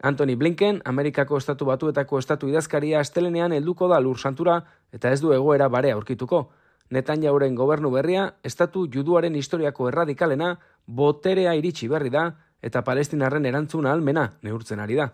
[0.02, 4.58] Anthony Blinken, Amerikako estatu batuetako estatu idazkaria astelenean helduko da lur santura
[4.92, 6.50] eta ez du egoera bare aurkituko.
[6.90, 14.32] Netanyahuren gobernu berria, estatu juduaren historiako erradikalena, boterea iritsi berri da, eta palestinarren erantzuna almena
[14.42, 15.12] neurtzen ari da.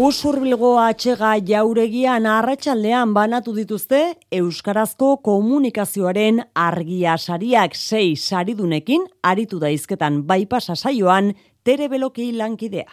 [0.00, 3.98] Usurbilgo atxega jauregian arratsaldean banatu dituzte
[4.38, 11.34] Euskarazko komunikazioaren argia sariak sei saridunekin aritu daizketan baipasa saioan
[11.68, 12.88] tere beloki lankidea.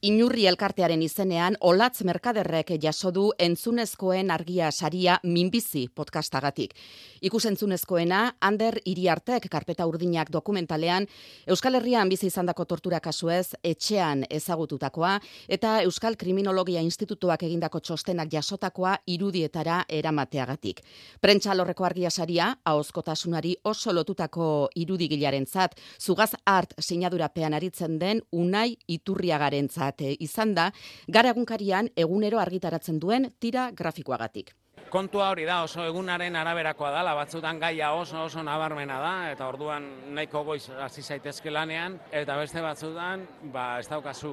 [0.00, 6.72] Inurri elkartearen izenean, Olatz Merkaderrek jaso du entzunezkoen argia saria minbizi podcastagatik.
[7.20, 11.04] Ikus entzunezkoena, Ander Iriartek karpeta urdinak dokumentalean,
[11.46, 18.94] Euskal Herrian bizi izandako tortura kasuez, etxean ezagututakoa, eta Euskal Kriminologia Institutuak egindako txostenak jasotakoa
[19.04, 20.80] irudietara eramateagatik.
[21.20, 28.78] Prentsa lorreko argia saria, hauzkotasunari oso lotutako irudigilaren zat, zugaz art sinadurapean aritzen den unai
[28.88, 30.70] iturriagaren zat bat izan da,
[31.08, 34.54] gara egunkarian egunero argitaratzen duen tira grafikoagatik.
[34.90, 39.84] Kontua hori da oso egunaren araberakoa dala, batzutan gaia oso oso nabarmena da, eta orduan
[40.16, 43.22] nahiko goiz hasi zaitezke lanean, eta beste batzutan,
[43.54, 44.32] ba, ez daukazu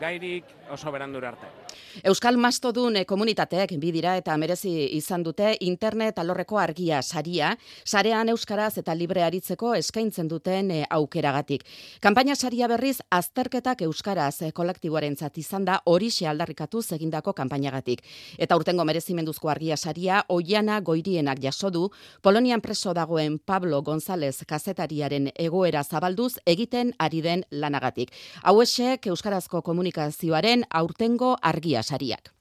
[0.00, 1.50] gairik oso berandur arte.
[2.08, 7.52] Euskal Mastodun komunitateek bidira eta merezi izan dute internet alorreko argia saria,
[7.84, 11.66] sarean euskaraz eta libre aritzeko eskaintzen duten e, aukeragatik.
[12.00, 18.02] Kanpaina saria berriz azterketak euskaraz e, kolektiboarentzat izan da horixe aldarrikatu egindako kanpainagatik.
[18.38, 21.90] Eta urtengo merezimenduzko argia argia saria oiana goirienak jaso du
[22.22, 28.12] Polonian preso dagoen Pablo González kazetariaren egoera zabalduz egiten ari den lanagatik.
[28.44, 32.36] Hauesek Euskarazko komunikazioaren aurtengo argia sariak.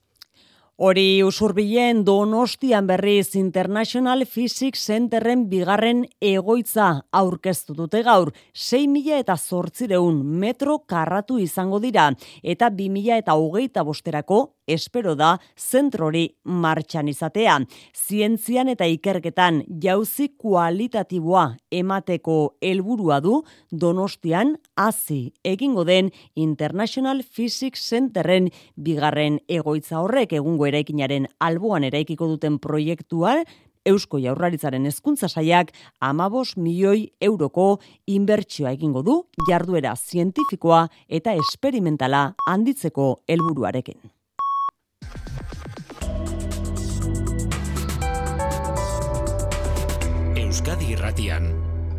[0.77, 8.33] Hori usurbilen Donostian berriz International Physics Centerren bigarren egoitza aurkeztu dute gaur.
[8.51, 12.09] 6.000 eta zortzireun metro karratu izango dira
[12.43, 17.59] eta 2000 eta hogeita bosterako espero da zentrori martxan izatea.
[17.95, 28.49] Zientzian eta ikerketan jauzi kualitatiboa emateko helburua du Donostian hasi egingo den International Physics Centerren
[28.75, 33.41] bigarren egoitza horrek egungo eraikinaren alboan eraikiko duten proiektua
[33.85, 37.67] Eusko Jaurlaritzaren hezkuntza saiak amabos milioi euroko
[38.17, 40.81] inbertsioa egingo du jarduera zientifikoa
[41.21, 44.14] eta esperimentala handitzeko helburuarekin.
[50.35, 51.49] Euskadi Irratian,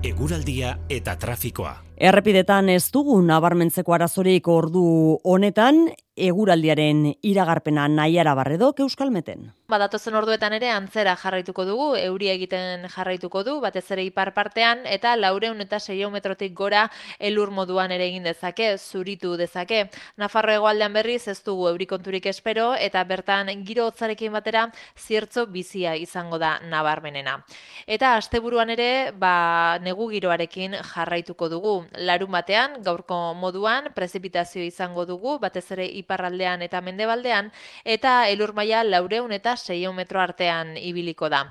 [0.03, 1.75] eguraldia eta trafikoa.
[1.97, 4.85] Errepidetan ez dugu nabarmentzeko arazorik ordu
[5.25, 9.51] honetan, eguraldiaren iragarpena nahiara barredok euskalmeten.
[9.69, 15.15] Badatozen orduetan ere antzera jarraituko dugu, euria egiten jarraituko du, batez ere ipar partean, eta
[15.17, 15.79] laureun eta
[16.11, 19.91] metrotik gora elur moduan ere egin dezake, zuritu dezake.
[20.17, 26.39] Nafarro egoaldean berriz ez dugu eurikonturik espero, eta bertan giro hotzarekin batera ziertzo bizia izango
[26.39, 27.45] da nabarmenena.
[27.87, 31.86] Eta asteburuan ere, ba, negu giroarekin jarraituko dugu.
[31.94, 37.53] Larun batean, gaurko moduan, prezipitazio izango dugu, batez ere iparraldean eta mendebaldean,
[37.85, 41.46] eta elur maila laureun eta seion metro artean ibiliko da.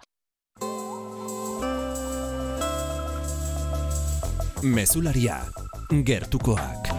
[4.65, 5.43] Mesularia,
[5.91, 6.94] gertukoak.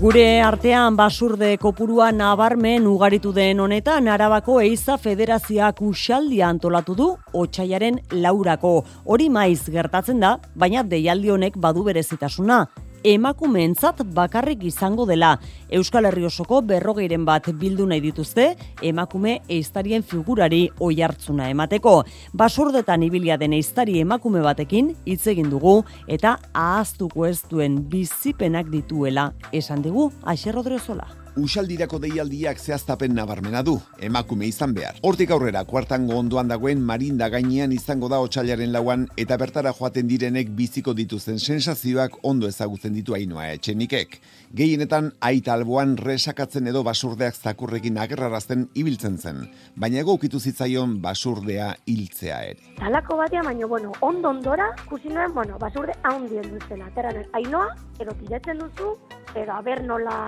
[0.00, 8.00] Gure artean basurde kopurua nabarmen ugaritu den honetan Arabako Eiza Federazioak usaldia antolatu du otxaiaren
[8.12, 8.84] laurako.
[9.04, 12.64] Hori maiz gertatzen da, baina deialdi honek badu berezitasuna
[13.04, 15.38] emakumeentzat bakarrik izango dela.
[15.70, 22.02] Euskal Herri osoko berrogeiren bat bildu nahi dituzte, emakume eiztarien figurari oi hartzuna emateko.
[22.32, 29.32] Basurdetan ibilia den eiztari emakume batekin hitz egin dugu eta ahaztuko ez duen bizipenak dituela
[29.52, 31.21] esan dugu Aixerrodrezola.
[31.32, 34.98] Usaldirako deialdiak zehaztapen nabarmena du, emakume izan behar.
[35.00, 40.50] Hortik aurrera, kuartango ondoan dagoen marinda gainean izango da otxailaren lauan eta bertara joaten direnek
[40.58, 44.18] biziko dituzen sensazioak ondo ezagutzen ditu hainoa etxenikek.
[44.52, 51.70] Gehienetan, aita alboan resakatzen edo basurdeak zakurrekin agerrarazten ibiltzen zen, baina ego ukitu zitzaion basurdea
[51.88, 52.74] hiltzea ere.
[52.76, 56.92] Talako batea, baina, bueno, ondo ondora, kusinuen, bueno, basurde haundien duzela.
[56.92, 57.72] Teranen, ainoa,
[58.04, 58.98] edo piretzen duzu,
[59.32, 60.18] edo aber nola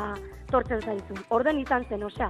[0.55, 1.17] sortzen zaizu.
[1.35, 2.29] Orden izan zen, osea,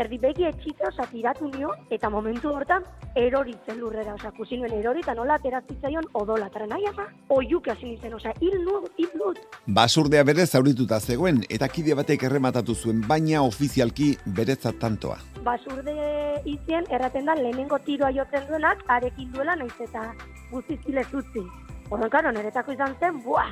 [0.00, 2.86] erdi begi etxitza, osea, tiratu nio, eta momentu hortan,
[3.18, 8.14] eroritzen lurrera, osea, kusinuen erori, eta nola aterazitzaion odola, tara nahi ama, oiuk hasi nintzen,
[8.18, 9.40] osea, hil nut, hil nut.
[9.78, 15.18] Basurdea bere zaurituta zegoen, eta kide batek errematatu zuen, baina ofizialki beretzat tantoa.
[15.46, 15.96] Basurde
[16.44, 20.08] izien, erraten da, lehenengo tiroa jotzen duenak, arekin duela, naiz eta
[20.52, 21.44] guztizile zutzi.
[21.90, 23.50] Orduan, karo, niretako izan zen, buah,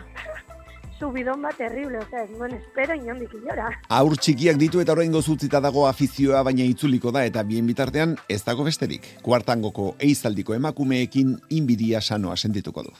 [1.03, 3.67] subidon bat terrible, o sea, nuen espero inondik inora.
[3.91, 8.43] Aur txikiak ditu eta orain gozutzita dago afizioa, baina itzuliko da eta bien bitartean ez
[8.47, 9.09] dago besterik.
[9.27, 12.95] Kuartangoko eizaldiko emakumeekin inbidia sanoa sentituko du.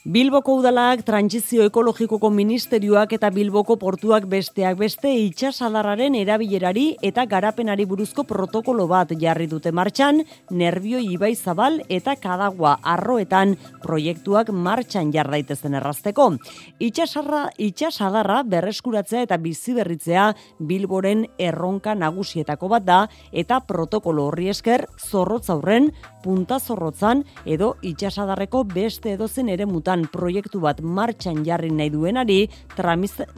[0.00, 8.24] Bilboko udalak trantzizio ekologikoko ministerioak eta Bilboko portuak besteak beste itxasadarraren erabilerari eta garapenari buruzko
[8.24, 10.22] protokolo bat jarri dute martxan,
[10.56, 16.30] nervio ibai zabal eta kadagua arroetan proiektuak martxan jarraitezen errazteko.
[16.80, 20.30] Itxasarra, itxasadarra berreskuratzea eta bizi berritzea
[20.64, 25.92] Bilboren erronka nagusietako bat da eta protokolo horri esker zorrotza aurren,
[26.24, 32.46] punta zorrotzan edo itxasadarreko beste edozen ere mutan proiektu bat martxan jarri nahi duenari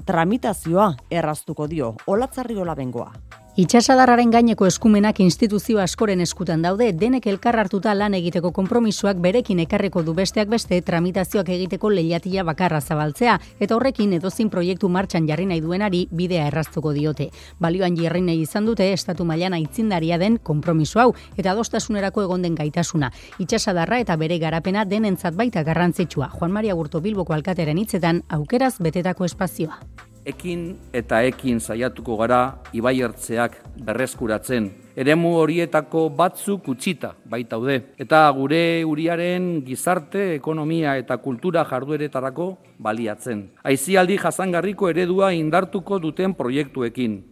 [0.06, 1.94] tramitazioa erraztuko dio.
[2.06, 3.41] Olatzarri bengoa.
[3.52, 10.00] Itxasadarraren gaineko eskumenak instituzio askoren eskutan daude, denek elkar hartuta lan egiteko konpromisoak berekin ekarreko
[10.06, 15.60] du besteak beste tramitazioak egiteko lehiatia bakarra zabaltzea, eta horrekin edozin proiektu martxan jarri nahi
[15.60, 17.26] duenari bidea erraztuko diote.
[17.60, 22.54] Balioan jarri nahi izan dute estatu mailana itzindaria den konpromiso hau, eta adostasunerako egon den
[22.54, 23.10] gaitasuna.
[23.36, 26.30] Itxasadarra eta bere garapena denentzat baita garrantzitsua.
[26.38, 29.76] Juan Maria Gurto Bilboko alkateren hitzetan aukeraz betetako espazioa
[30.24, 34.70] ekin eta ekin saiatuko gara ibai ertzeak berreskuratzen.
[34.96, 43.48] Eremu horietako batzuk utzita baitaude eta gure uriaren gizarte, ekonomia eta kultura jardueretarako baliatzen.
[43.64, 47.22] Aizialdi jasangarriko eredua indartuko duten proiektuekin.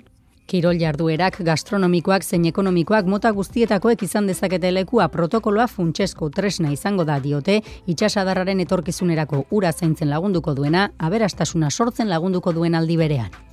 [0.51, 7.21] Kirol jarduerak, gastronomikoak, zein ekonomikoak, mota guztietakoek izan dezakete lekua protokoloa funtsesko tresna izango da
[7.23, 13.50] diote, itxasadarraren etorkizunerako ura zaintzen lagunduko duena, aberastasuna sortzen lagunduko duen aldi berean.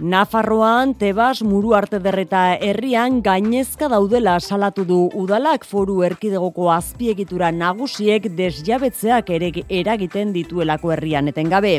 [0.00, 8.30] Nafarroan, Tebas, Muru Arte Derreta herrian gainezka daudela salatu du udalak foru erkidegoko azpiegitura nagusiek
[8.38, 11.74] desjabetzeak ere eragiten dituelako herrian etengabe.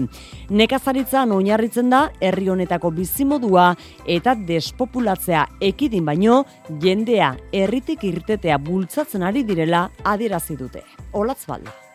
[0.52, 3.72] Nekazaritzan oinarritzen da herri honetako bizimodua
[4.06, 6.44] eta despopulatzea ekidin baino
[6.84, 10.84] jendea herritik irtetea bultzatzen ari direla adierazi dute.
[11.14, 11.89] Olatz balda.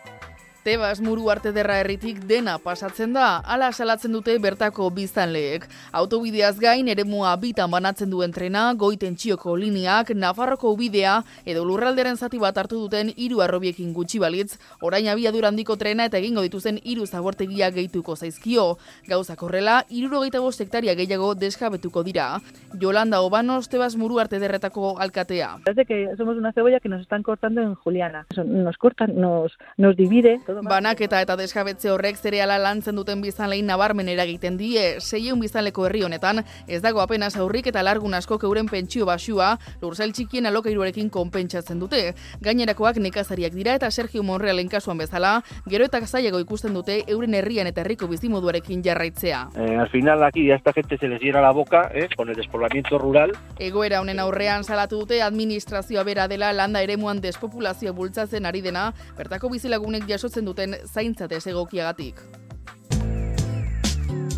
[0.65, 5.67] Tebas muru arte derra herritik dena pasatzen da, ala salatzen dute bertako biztanleek.
[5.93, 12.41] Autobideaz gain eremua bitan banatzen duen trena, goiten txioko lineak, Nafarroko ubidea, edo lurralderen zati
[12.41, 17.05] bat hartu duten hiru arrobiekin gutxi balitz, orain abiadura handiko trena eta egingo dituzen hiru
[17.05, 18.79] zabortegia gehituko zaizkio.
[19.05, 22.39] Gauzak horrela, irurogeita hektaria gehiago deskabetuko dira.
[22.81, 25.59] Yolanda Obanos, Tebas muru arte derretako alkatea.
[25.63, 28.25] Desde que somos una cebolla que nos están cortando en Juliana.
[28.43, 30.39] Nos cortan, nos, nos divide.
[30.63, 36.43] Banaketa eta deskabetze horrek zereala lantzen duten bizanlein nabarmen eragiten die, seieun bizanleko herri honetan,
[36.67, 42.13] ez dago apenas aurrik eta largun asko keuren pentsio basua, lurzail txikien alokairuarekin konpentsatzen dute.
[42.41, 47.67] Gainerakoak nekazariak dira eta Sergio Monrealen kasuan bezala, gero eta zailago ikusten dute euren herrian
[47.67, 49.41] eta herriko bizimoduarekin jarraitzea.
[49.55, 52.35] Eh, al final aquí ya esta gente se les llena la boca, eh, con el
[52.35, 53.33] despoblamiento rural.
[53.59, 59.49] Egoera honen aurrean salatu dute administrazioa bera dela landa eremuan despopulazio bultzatzen ari dena, bertako
[59.49, 62.21] bizilagunek jasotzen duten zaintza desegokiagatik.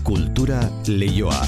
[0.03, 1.41] Kultura leioa.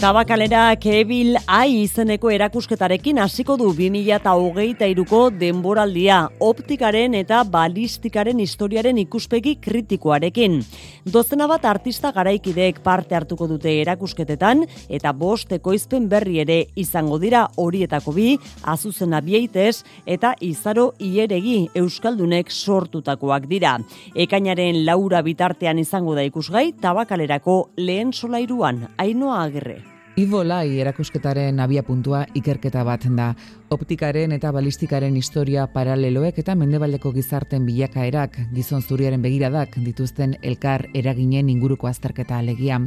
[0.00, 10.56] Tabakalera Kebil Ai izeneko erakusketarekin hasiko du 2023ko denboraldia optikaren eta balistikaren historiaren ikuspegi kritikoarekin.
[11.04, 17.44] Dozena bat artista garaikideek parte hartuko dute erakusketetan eta bost ekoizpen berri ere izango dira
[17.60, 18.38] horietako bi
[18.72, 23.76] azuzena bieitez eta izaro ieregi euskaldunek sortutakoak dira.
[24.16, 29.89] Ekainaren laura bitartean izango da ikusgai tabakalerako lehen solairuan, ainoa agerre.
[30.16, 33.28] Ivo Lai erakusketaren abia puntua ikerketa bat da.
[33.70, 41.48] Optikaren eta balistikaren historia paraleloek eta mendebaldeko gizarten bilakaerak gizon zuriaren begiradak dituzten elkar eraginen
[41.48, 42.80] inguruko azterketa alegia.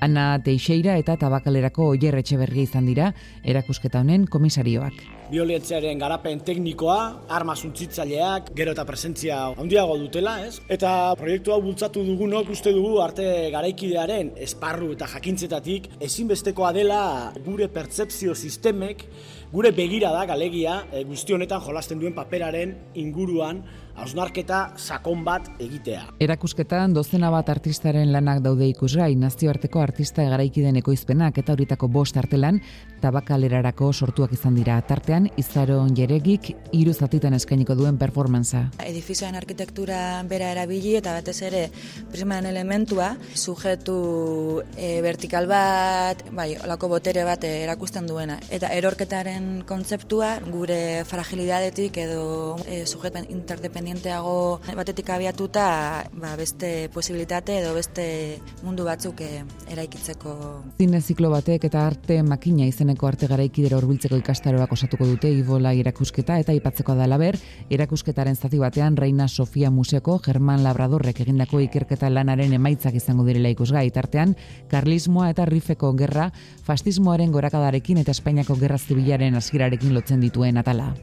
[0.00, 3.08] Ana Teixeira eta Tabakalerako Oier Etxeberria izan dira
[3.42, 5.00] erakusketa honen komisarioak.
[5.28, 6.98] Biolentziaren garapen teknikoa,
[7.34, 10.62] arma suntsitzaileak, gero eta presentzia handiago dutela, ez?
[10.70, 17.02] Eta proiektu hau bultzatu dugunok uste dugu arte garaikidearen esparru eta jakintzetatik ezinbestekoa dela
[17.44, 19.04] gure pertsepzio sistemek,
[19.52, 23.64] gure begira da galegia e, guzti honetan jolasten duen paperaren inguruan
[23.98, 26.04] hausnarketa sakon bat egitea.
[26.22, 32.60] Erakusketan dozena bat artistaren lanak daude ikusgai, nazioarteko artista egaraikiden ekoizpenak eta horitako bost artelan
[33.02, 34.78] tabakalerarako sortuak izan dira.
[34.86, 38.64] Tartean, izaron jeregik hiru zatitan eskainiko duen performantza.
[38.84, 41.64] Edifizioan arkitektura bera erabili eta batez ere
[42.12, 48.38] prismaren elementua, sujetu e, vertikal bat, bai, olako botere bat erakusten duena.
[48.50, 57.58] Eta erorketaren kontzeptua gure fragilidadetik edo e, sujetan interdependentia independienteago batetik abiatuta ba, beste posibilitate
[57.60, 60.34] edo beste mundu batzuk eh, eraikitzeko.
[60.78, 66.38] Zine ziklo batek eta arte makina izeneko arte garaikidera hurbiltzeko ikastaroak osatuko dute Ibola irakusketa
[66.38, 67.38] eta ipatzeko da laber,
[67.70, 73.88] erakusketaren zati batean Reina Sofia Museko German Labradorrek egindako ikerketa lanaren emaitzak izango direla ikusgai
[73.90, 74.36] tartean,
[74.70, 76.30] karlismoa eta rifeko gerra,
[76.64, 80.94] fastismoaren gorakadarekin eta Espainiako gerra zibilaren hasirarekin lotzen dituen atala.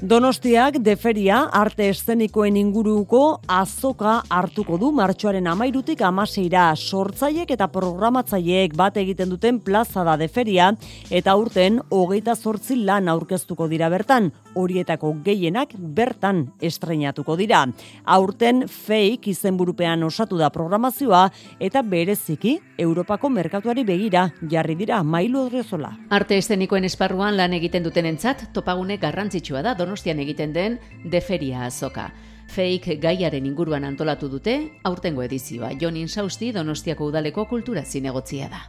[0.00, 8.96] Donostiak deferia arte eszenikoen inguruko azoka hartuko du martxoaren amairutik amaseira sortzaiek eta programatzaileek bat
[8.96, 10.70] egiten duten plaza da deferia
[11.10, 17.66] eta urten hogeita zortzi lan aurkeztuko dira bertan, horietako gehienak bertan estreinatuko dira.
[18.06, 21.26] Aurten fake izenburupean osatu da programazioa
[21.60, 25.92] eta bereziki Europako merkatuari begira jarri dira mailu odrezola.
[26.08, 32.12] Arte eszenikoen esparruan lan egiten duten entzat, topagune garrantzitsua da Donostian egiten den deferia azoka.
[32.46, 34.52] Fake gaiaren inguruan antolatu dute,
[34.86, 38.60] aurtengo edizioa, Jonin Sausti Donostiako udaleko kultura zinegotzia da.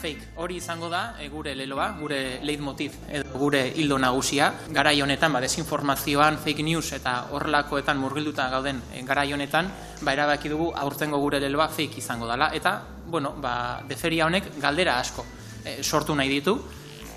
[0.00, 4.50] Fake, hori izango da, e, gure leloa, gure leitmotiv, edo gure hildo nagusia.
[4.68, 10.52] Garai honetan, ba, desinformazioan, fake news eta horrelakoetan murgilduta gauden e, garai honetan, ba, erabaki
[10.52, 12.50] dugu aurtengo gure leloa fake izango dela.
[12.52, 12.76] Eta,
[13.08, 13.54] bueno, ba,
[13.88, 15.24] deferia honek galdera asko
[15.64, 16.58] e, sortu nahi ditu,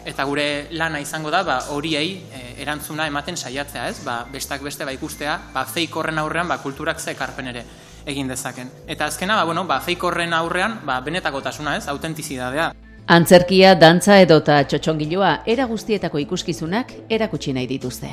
[0.06, 4.04] eta gure lana izango da ba horiei e, erantzuna ematen saiatzea, ez?
[4.06, 7.66] Ba bestak beste ba ikustea, ba fake horren aurrean ba kulturak ze ekarpen ere
[8.06, 8.70] egin dezaken.
[8.88, 12.74] Eta azkena, ba, bueno, ba, fake horren aurrean, ba, benetakotasuna ez, autentizidadea.
[13.08, 18.12] Antzerkia, dantza edota txotxongiloa era guztietako ikuskizunak erakutsi nahi dituzte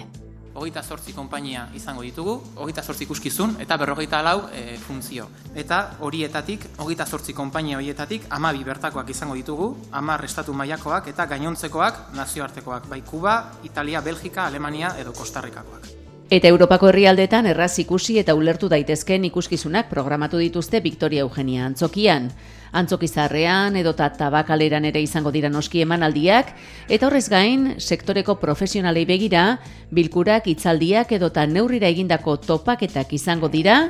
[0.61, 5.31] hogeita zortzi konpainia izango ditugu, hogeita zortzi ikuskizun eta berrogeita lau e, funtzio.
[5.57, 9.71] Eta horietatik, hogeita zortzi konpainia horietatik, amabi bertakoak izango ditugu,
[10.03, 16.00] amar estatu mailakoak eta gainontzekoak nazioartekoak, bai Kuba, Italia, Belgika, Alemania edo Kostarrikakoak.
[16.31, 22.29] Eta Europako herrialdetan erraz ikusi eta ulertu daitezken ikuskizunak programatu dituzte Victoria Eugenia Antzokian
[22.71, 26.53] antzokizarrean edota tabakaleran ere izango dira noski emanaldiak
[26.87, 29.57] eta horrez gain sektoreko profesionalei begira
[29.91, 33.81] bilkurak hitzaldiak edota neurrira egindako topaketak izango dira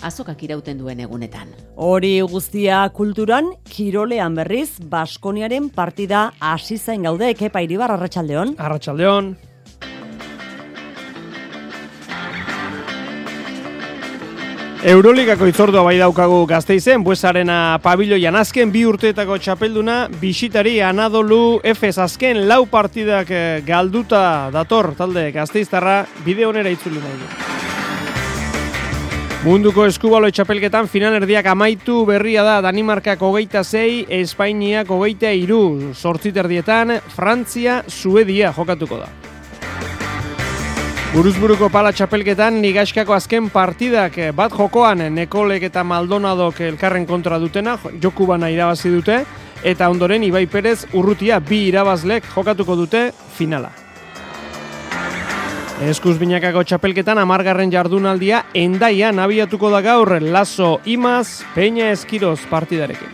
[0.00, 1.52] azokak irauten duen egunetan.
[1.76, 8.56] Hori guztia kulturan, kirolean berriz, Baskoniaren partida hasi zain gaude, kepa iribar, arratsaldeon.
[8.56, 9.34] Arratxaldeon.
[14.80, 22.46] Euroligako itzordua bai daukagu gazteizen, buesarena pabiloian azken bi urteetako txapelduna, bisitari anadolu Efes azken
[22.48, 27.28] lau partidak eh, galduta dator talde gazteiztarra bide honera itzuli nahi.
[29.44, 37.02] Munduko eskubalo txapelketan final erdiak amaitu berria da Danimarkak hogeita zei, Espainiak hogeita iru, sortziterdietan,
[37.12, 39.29] Frantzia, Suedia jokatuko da.
[41.10, 47.72] Buruzburuko pala txapelketan nigaskako azken partidak eh, bat jokoan Nekolek eta Maldonadok elkarren kontra dutena,
[47.98, 49.16] joku bana irabazi dute,
[49.66, 53.00] eta ondoren Ibai Perez urrutia bi irabazlek jokatuko dute
[53.34, 53.72] finala.
[55.82, 63.10] Eskuz binakako txapelketan amargarren jardunaldia endaian abiatuko da gaur Lazo Imaz Peña Eskiroz partidarekin.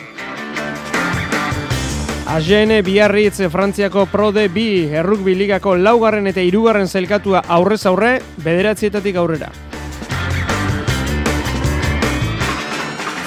[2.26, 9.52] AGN Biarritz Frantziako Prode bi errukbi ligako laugarren eta hirugarren zelkatua aurrez aurre bederatzietatik aurrera.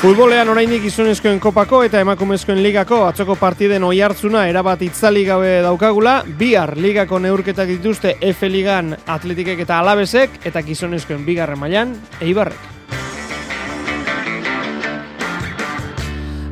[0.01, 6.17] Futbolean orainik gizonezkoen kopako eta emakumezkoen ligako atzoko partiden oi hartzuna erabat itzali gabe daukagula,
[6.39, 12.78] bihar ligako neurketak dituzte F ligan atletikek eta alabesek eta gizonezkoen bigarren mailan eibarrek.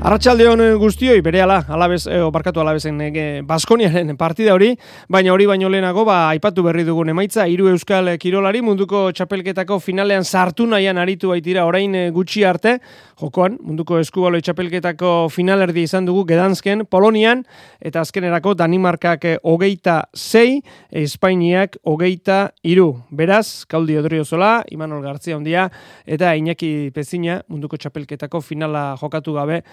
[0.08, 4.70] Arratxalde hon guztioi, bere ala, alabez, e, barkatu alabezen e, Baskoniaren partida hori,
[5.12, 10.24] baina hori baino lehenago, ba, aipatu berri dugun emaitza, hiru euskal kirolari munduko txapelketako finalean
[10.24, 12.78] sartu nahian aritu baitira orain gutxi arte,
[13.20, 17.44] jokoan, munduko eskubaloi txapelketako finalerdi izan dugu Gedansken, Polonian,
[17.84, 20.62] eta azkenerako Danimarkak hogeita zei,
[21.04, 22.94] Espainiak hogeita iru.
[23.12, 25.68] Beraz, Kaudi Odrio Zola, Imanol Gartzia ondia,
[26.06, 29.64] eta Iñaki Pezina, munduko txapelketako finala jokatu gabe,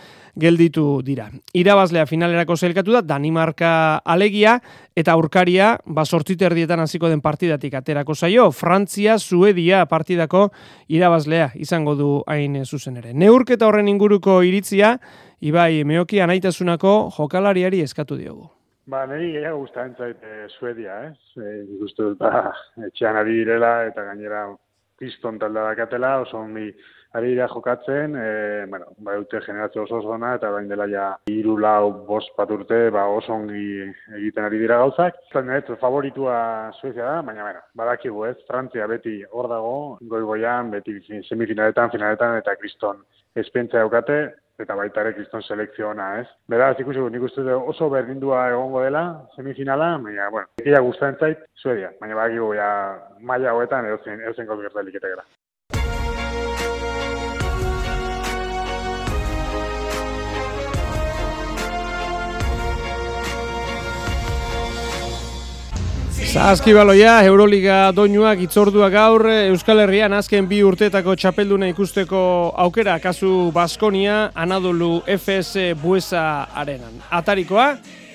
[0.40, 1.28] gelditu dira.
[1.54, 4.58] Irabazlea finalerako zelkatu da, Danimarka alegia,
[4.96, 10.48] eta aurkaria, ba, sortziterdietan hasiko den partidatik aterako zaio, Frantzia, Suedia partidako
[10.88, 13.12] irabazlea izango du hain zuzen ere.
[13.14, 14.98] Neurketa horren inguruko iritzia,
[15.44, 18.46] Ibai, meoki anaitasunako jokalariari eskatu diogu.
[18.88, 21.12] Ba, niri gehiago guztain zait e, Suedia, eh?
[21.40, 22.52] E, dut, ba,
[22.86, 24.46] etxean ari direla eta gainera
[25.00, 26.70] piston talda dakatela, oso mi
[27.14, 31.56] ari dira jokatzen, e, bueno, ba, dute generatze oso zona, eta bain dela ja iru
[31.62, 33.86] lau bost bat urte, ba, oso ongi
[34.18, 35.20] egiten ari dira gauzak.
[35.32, 36.36] Zan, ez, favoritua
[36.80, 39.74] Suezia da, baina, bueno, badakigu ez, Frantzia beti hor dago,
[40.10, 40.98] goi-goian, beti
[41.28, 43.04] semifinaletan, finaletan, eta kriston
[43.38, 44.18] espientzia daukate,
[44.58, 46.26] eta baita ere kriston selekziona, ez?
[46.50, 49.04] Beraz, ikusi nik uste oso berdindua egongo dela,
[49.38, 52.68] semifinala, baina, bueno, ekia guztaren zait, Suedia, baina bakigu, ja,
[53.22, 55.02] maila hoetan, edozen, edozen gauzik gertalik
[66.34, 72.22] Zazkibaloia, Euroliga doinuak itzordua gaur, Euskal Herrian azken bi urtetako txapelduna ikusteko
[72.64, 76.98] aukera, kasu Baskonia, Anadolu FS Buesa arenan.
[77.14, 77.68] Atarikoa,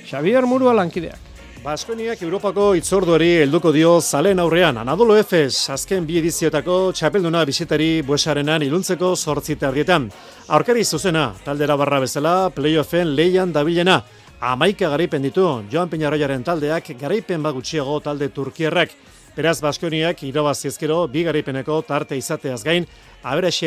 [0.03, 1.29] Xavier Murua lankideak.
[1.63, 4.83] Baskoniak Europako itzorduari helduko dio zalen aurrean.
[4.83, 10.11] Anadolu FS azken bi edizioetako txapelduna bisitari Buesarenan iluntzeko sortzita ardietan.
[10.55, 14.01] Aurkari zuzena, taldera barra bezala, playoffen leian dabilena.
[14.41, 18.93] Amaika garaipen ditu, Joan Peñarroiaren taldeak garaipen bagutxiago talde turkierrak.
[19.35, 22.87] Beraz Baskoniak irabazizkero bi garaipeneko tarte izateaz gain,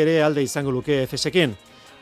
[0.01, 1.53] ere alde izango luke efesekin.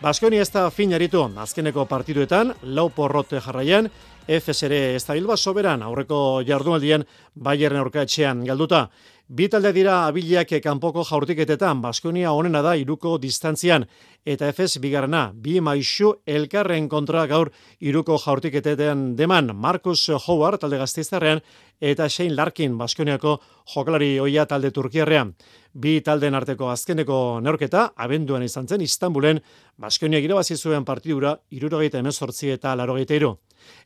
[0.01, 0.93] Baskoni ez da fin
[1.38, 3.89] azkeneko partiduetan, lau porrote jarraian,
[4.28, 7.03] FS ere ez da soberan aurreko jardunaldian
[7.36, 8.89] Bayern aurka etxean galduta.
[9.28, 13.86] Bi talde dira abiliak kanpoko jaurtiketetan, Baskonia honena da iruko distantzian,
[14.26, 21.39] eta efes bigarrena, bi maixu elkarren kontra gaur iruko jaurtiketetan deman, Marcus Howard talde gazteizarrean,
[21.80, 23.38] eta Shane Larkin Baskoniako
[23.74, 25.34] jokalari oia talde turkiarrean.
[25.74, 29.39] Bi talden arteko azkeneko neorketa, abenduan izan zen Istanbulen,
[29.78, 33.38] Baskonia irabazi zuen partidura, irurogeita emezortzi eta larogeita iru.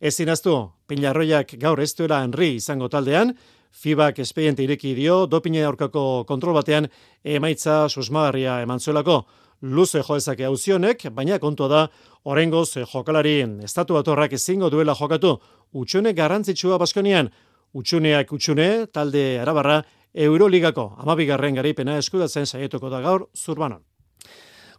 [0.02, 0.56] Ez zinaztu,
[0.88, 3.36] Pilarroiak gaur ez duela Henry izango taldean,
[3.76, 6.88] FIBak espediente ireki dio, dopine aurkako kontrol batean
[7.24, 9.24] emaitza susmagarria eman zuelako.
[9.62, 11.82] Luze joezake hauzionek, baina kontua da,
[12.24, 15.38] orengoz jokalari estatu batorrak ezingo duela jokatu.
[15.74, 17.32] Utxune garrantzitsua baskonian,
[17.74, 19.82] utxuneak utxune, talde arabarra,
[20.16, 23.84] Euroligako amabigarren garaipena eskudatzen saietuko da gaur, zurbanon.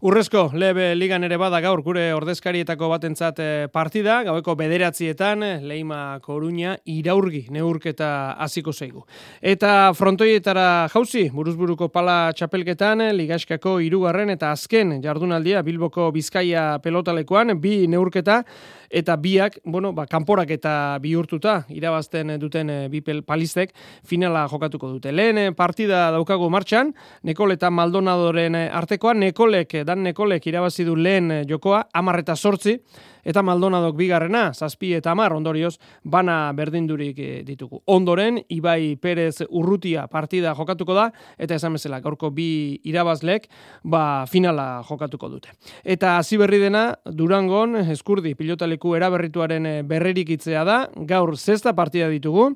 [0.05, 6.75] Urrezko, lebe ligan ere bada gaur gure ordezkarietako batentzat eh, partida, gaueko bederatzietan, Leima Koruña,
[6.85, 9.07] iraurgi neurketa hasiko zeigu.
[9.41, 17.87] Eta frontoietara jauzi, buruzburuko pala txapelketan, ligaskako irugarren eta azken jardunaldia Bilboko Bizkaia pelotalekoan, bi
[17.89, 18.43] neurketa,
[18.91, 23.75] eta biak, bueno, ba, kanporak eta bihurtuta irabazten duten e, bi palistek
[24.05, 25.13] finala jokatuko dute.
[25.13, 26.95] Lehen eh, partida daukagu martxan,
[27.27, 32.79] Nekol eta Maldonadoren eh, artekoa, Nekolek, dan Nekolek irabazi du lehen jokoa, amarreta sortzi,
[33.27, 35.75] eta Maldonadok bigarrena, zazpi eta amar ondorioz,
[36.05, 37.83] bana berdindurik eh, ditugu.
[37.91, 41.09] Ondoren, Ibai Perez Urrutia partida jokatuko da,
[41.39, 43.49] eta esan bezala, gaurko bi irabazlek,
[43.85, 45.55] ba, finala jokatuko dute.
[45.85, 52.09] Eta hasi berri dena, Durangon, eskurdi, pilotaleku eraberrituaren eh, berrerik itzea da, gaur zesta partida
[52.13, 52.53] ditugu,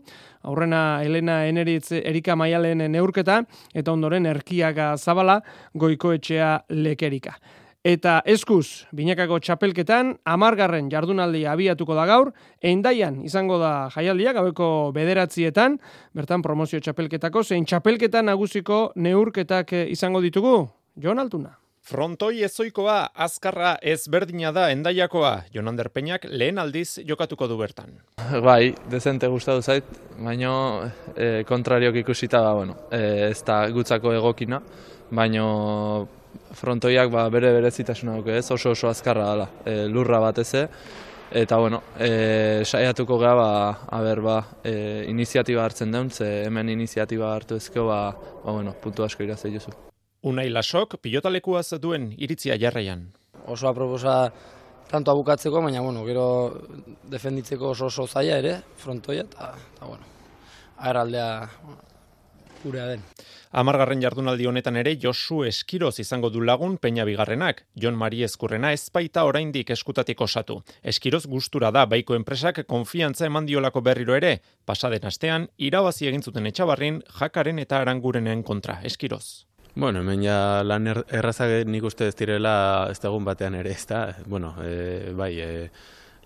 [0.46, 3.42] aurrena Elena Eneritz Erika Maialen neurketa,
[3.74, 5.40] eta ondoren Erkiaga Zabala
[5.74, 7.36] goikoetxea lekerika.
[7.80, 12.28] Eta eskuz, binakako txapelketan, amargarren jardunaldi abiatuko da gaur,
[12.60, 15.78] eindaian izango da jaialdiak, gaueko bederatzietan,
[16.12, 20.68] bertan promozio txapelketako, zein txapelketan nagusiko neurketak izango ditugu,
[21.00, 21.54] Jon Altuna.
[21.80, 27.96] Frontoi ezoikoa azkarra ezberdina da endaiakoa, Jon Anderpeñak lehen aldiz jokatuko du bertan.
[28.44, 29.88] Bai, dezente gustatu zait,
[30.20, 30.52] baino
[31.16, 34.60] e, kontrariok ikusita da, bueno, e, ez da gutzako egokina,
[35.08, 35.48] baino
[36.56, 40.66] frontoiak ba, bere berezitasuna duke ez, oso oso azkarra dela, e, lurra bat eze,
[41.30, 43.50] eta bueno, e, saiatuko geha, ba,
[43.98, 48.00] aber, ba, e, iniziatiba hartzen deun, ze hemen iniziatiba hartu ezkeo, ba,
[48.44, 49.74] ba, bueno, puntu asko irazte jozu.
[50.26, 53.06] Unai lasok, pilotalekuaz duen iritzia jarraian.
[53.46, 54.32] Oso aproposa
[54.90, 56.26] tanto abukatzeko, baina, bueno, gero
[57.08, 59.54] defenditzeko oso oso zaila ere, frontoia, eta,
[59.86, 60.04] bueno,
[60.78, 61.30] aeraldea,
[62.62, 63.02] gurea den.
[63.50, 67.64] Amargarren jardunaldi honetan ere Josu Eskiroz izango du lagun peina bigarrenak.
[67.74, 70.60] Jon Mari Eskurrena ez baita oraindik eskutatik osatu.
[70.82, 74.36] Eskiroz gustura da baiko enpresak konfiantza eman diolako berriro ere.
[74.64, 78.80] Pasaden astean, irabazi egin zuten etxabarrin jakaren eta arangurenen kontra.
[78.84, 79.46] Eskiroz.
[79.74, 84.14] Bueno, hemen ja lan er, errazak nik uste ez direla ez batean ere, ez da?
[84.26, 85.70] Bueno, e, bai, e,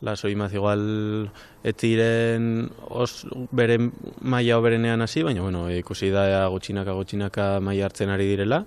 [0.00, 1.30] laso imaz igual
[1.62, 1.74] ez
[2.88, 3.78] os, bere
[4.20, 8.64] maia oberenean hasi, baina bueno, ikusi da gutxinaka gutxinaka maia hartzen ari direla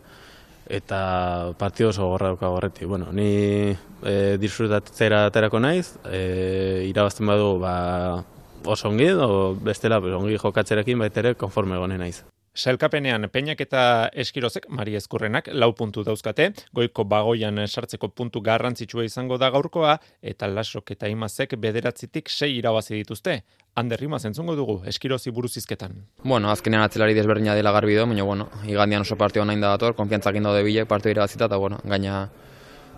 [0.67, 2.86] eta partido oso gorra dauka gorreti.
[2.86, 8.23] Bueno, ni e, disfrutatzera aterako naiz, e, irabazten badu ba,
[8.65, 12.23] oso ongi, o bestela ongi jokatzerekin baita ere konforme gonen naiz.
[12.57, 13.81] Sailkapenean peinak eta
[14.17, 20.49] eskirozek, Mari Ezkurrenak, lau puntu dauzkate, goiko bagoian sartzeko puntu garrantzitsua izango da gaurkoa, eta
[20.49, 23.43] lasok eta imazek bederatzitik sei irabazi dituzte.
[23.77, 25.93] Ander Rima zentzungo dugu, eskirozi buruzizketan.
[26.23, 29.93] Bueno, azkenean atzelari desberdina dela garbi do, baina, bueno, igandian oso partio nahi da dator,
[29.93, 32.23] konfiantzak indo de bilek partio irabazita, eta, bueno, gaina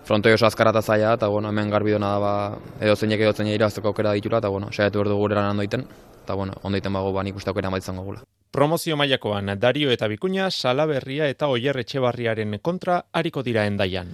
[0.04, 2.32] frontoi oso azkarata zaila, eta, bueno, hemen garbi nada ba,
[2.80, 5.86] edo zeinek edo zeinek irabazteko aukera ditula, eta, bueno, saiatu berdu gure lan ondoiten,
[6.24, 8.22] eta, bueno, ondoiten bago ba, nik uste aukera maitzango gula.
[8.50, 14.10] Promozio mailakoan Dario eta Bikuña Salaberria eta Oier Etxebarriaren kontra hariko dira endaian.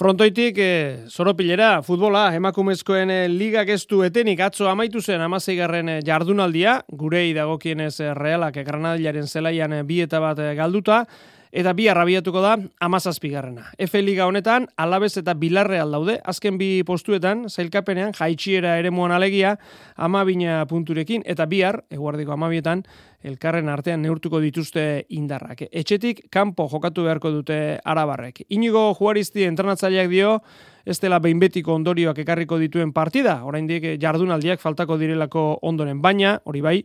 [0.00, 5.96] Frontoitik, e, eh, zoropilera, futbola, emakumezkoen e, liga gestu etenik atzo amaitu zen amazeigarren e,
[6.06, 11.02] jardunaldia, gurei dagokienez e, realak e, granadilaren zelaian e, bi eta bat galduta,
[11.50, 13.72] Eta bi arrabiatuko da amazazpigarrena.
[13.78, 19.56] Efe Liga honetan, alabez eta bilarreal daude, azken bi postuetan, zailkapenean, jaitxiera ere muan alegia,
[19.96, 22.84] amabina punturekin, eta bihar, eguardiko amabietan,
[23.26, 25.64] elkarren artean neurtuko dituzte indarrak.
[25.72, 28.44] Etxetik, kanpo jokatu beharko dute arabarrek.
[28.54, 30.36] Inigo juaristi entrenatzaileak dio,
[30.86, 36.62] ez dela behin betiko ondorioak ekarriko dituen partida, oraindik jardunaldiak faltako direlako ondoren, baina, hori
[36.62, 36.78] bai,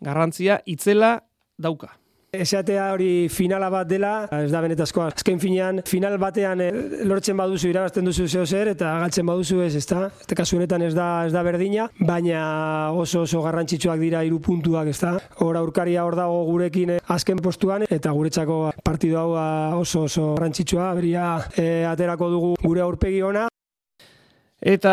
[0.00, 1.18] garrantzia, itzela
[1.60, 1.92] dauka.
[2.34, 5.08] Esatea hori finala bat dela, ez da benetazkoa.
[5.14, 6.70] Azken finean, final batean eh,
[7.06, 10.06] lortzen baduzu, irabazten duzu zeo zer, eta galtzen baduzu ez, ez da.
[10.26, 12.42] Eta kasu honetan ez da, ez da berdina, baina
[12.98, 15.16] oso oso garrantzitsuak dira hiru puntuak, ez da.
[15.44, 20.32] Hor aurkaria hor dago gurekin eh, azken postuan, eta guretzako partidu hau ah, oso oso
[20.34, 23.46] garrantzitsua, beria eh, aterako dugu gure aurpegi ona.
[24.64, 24.92] Eta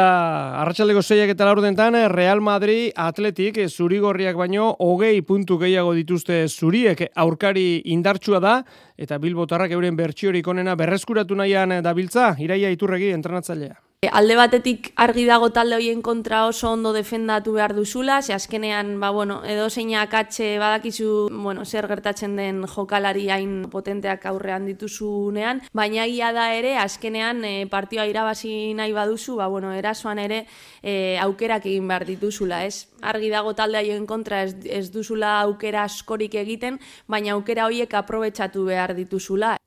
[0.59, 7.81] arratsaldeko zeiak eta laurdentan Real Madrid Atletik zurigorriak baino hogei puntu gehiago dituzte zuriek aurkari
[7.85, 8.57] indartsua da
[8.97, 13.82] eta Bilbotarrak euren bertsiorik onena berreskuratu nahian dabiltza iraia iturregi entrenatzailea.
[14.11, 19.11] Alde batetik argi dago talde hoien kontra oso ondo defendatu behar duzula, ze azkenean, ba,
[19.15, 26.07] bueno, edo zeinak atxe badakizu, bueno, zer gertatzen den jokalari hain potenteak aurrean dituzunean, baina
[26.07, 30.45] ia da ere, azkenean e, partioa irabazi nahi baduzu, ba, bueno, erasoan ere
[30.81, 32.89] e, aukerak egin behar dituzula, ez?
[33.01, 38.65] Argi dago talde haien kontra ez, ez duzula aukera askorik egiten, baina aukera horiek aprobetsatu
[38.67, 39.57] behar dituzula.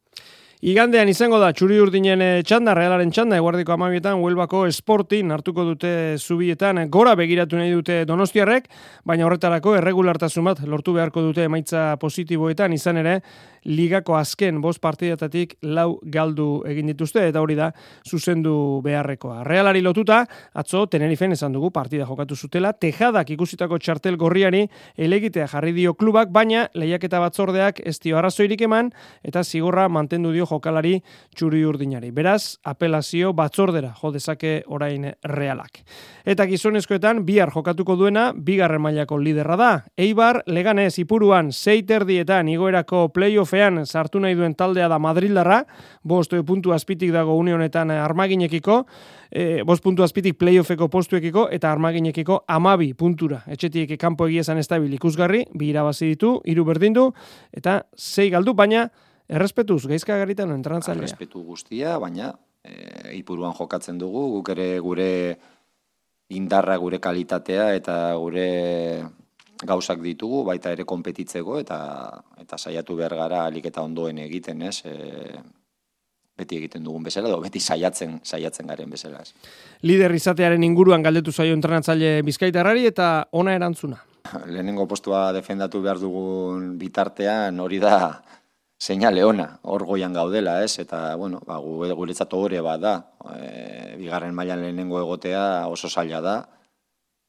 [0.67, 5.93] Igandean izango da txuri urdinen eh, txanda, realaren txanda, eguardiko amabietan, huelbako esportin hartuko dute
[6.19, 8.67] zubietan, gora begiratu nahi dute donostiarrek,
[9.07, 13.21] baina horretarako erregulartasun bat lortu beharko dute emaitza positiboetan, izan ere,
[13.67, 17.73] ligako azken bost partidatatik lau galdu egin dituzte eta hori da
[18.07, 19.43] zuzendu beharrekoa.
[19.45, 20.23] Realari lotuta,
[20.55, 24.65] atzo Tenerifen esan dugu partida jokatu zutela, tejadak ikusitako txartel gorriari
[24.97, 28.93] elegitea jarri dio klubak, baina lehiaketa batzordeak ez dio arrazoirik eman
[29.27, 31.01] eta zigorra mantendu dio jokalari
[31.35, 32.13] txuri urdinari.
[32.15, 35.83] Beraz, apelazio batzordera jo dezake orain realak.
[36.27, 39.71] Eta gizonezkoetan, bihar jokatuko duena, bigarren mailako liderra da.
[39.99, 45.65] Eibar, leganez, ipuruan, seiterdietan, igoerako playoff playoffean sartu nahi duen taldea da Madrildarra,
[46.05, 48.85] bost puntu azpitik dago unionetan eh, armaginekiko,
[49.31, 53.43] e, bost puntu azpitik playoffeko postuekiko eta armaginekiko amabi puntura.
[53.47, 57.11] Etxetik kanpo egiezan estabil ikusgarri, bi irabazi ditu, hiru berdin du,
[57.53, 58.89] eta sei galdu, baina
[59.29, 61.07] errespetuz, geizka garitan entrantzailea.
[61.07, 65.11] Errespetu guztia, baina e, ipuruan jokatzen dugu, guk ere gure
[66.29, 68.51] indarra, gure kalitatea eta gure
[69.65, 71.79] gauzak ditugu, baita ere konpetitzeko eta
[72.43, 74.83] eta saiatu behar gara alik eta ondoen egiten, ez?
[74.85, 75.41] E,
[76.37, 79.23] beti egiten dugun bezala, edo beti saiatzen saiatzen garen bezala.
[79.25, 79.33] Ez.
[79.89, 84.03] Lider izatearen inguruan galdetu zaio entrenatzaile Bizkaitarrari eta ona erantzuna.
[84.45, 87.97] Lehenengo postua defendatu behar dugun bitartean hori da
[88.77, 90.79] seinale ona, hor goian gaudela, ez?
[90.83, 92.97] Eta, bueno, ba, guretzat hori bat da.
[93.33, 96.37] E, bigarren mailan lehenengo egotea oso zaila da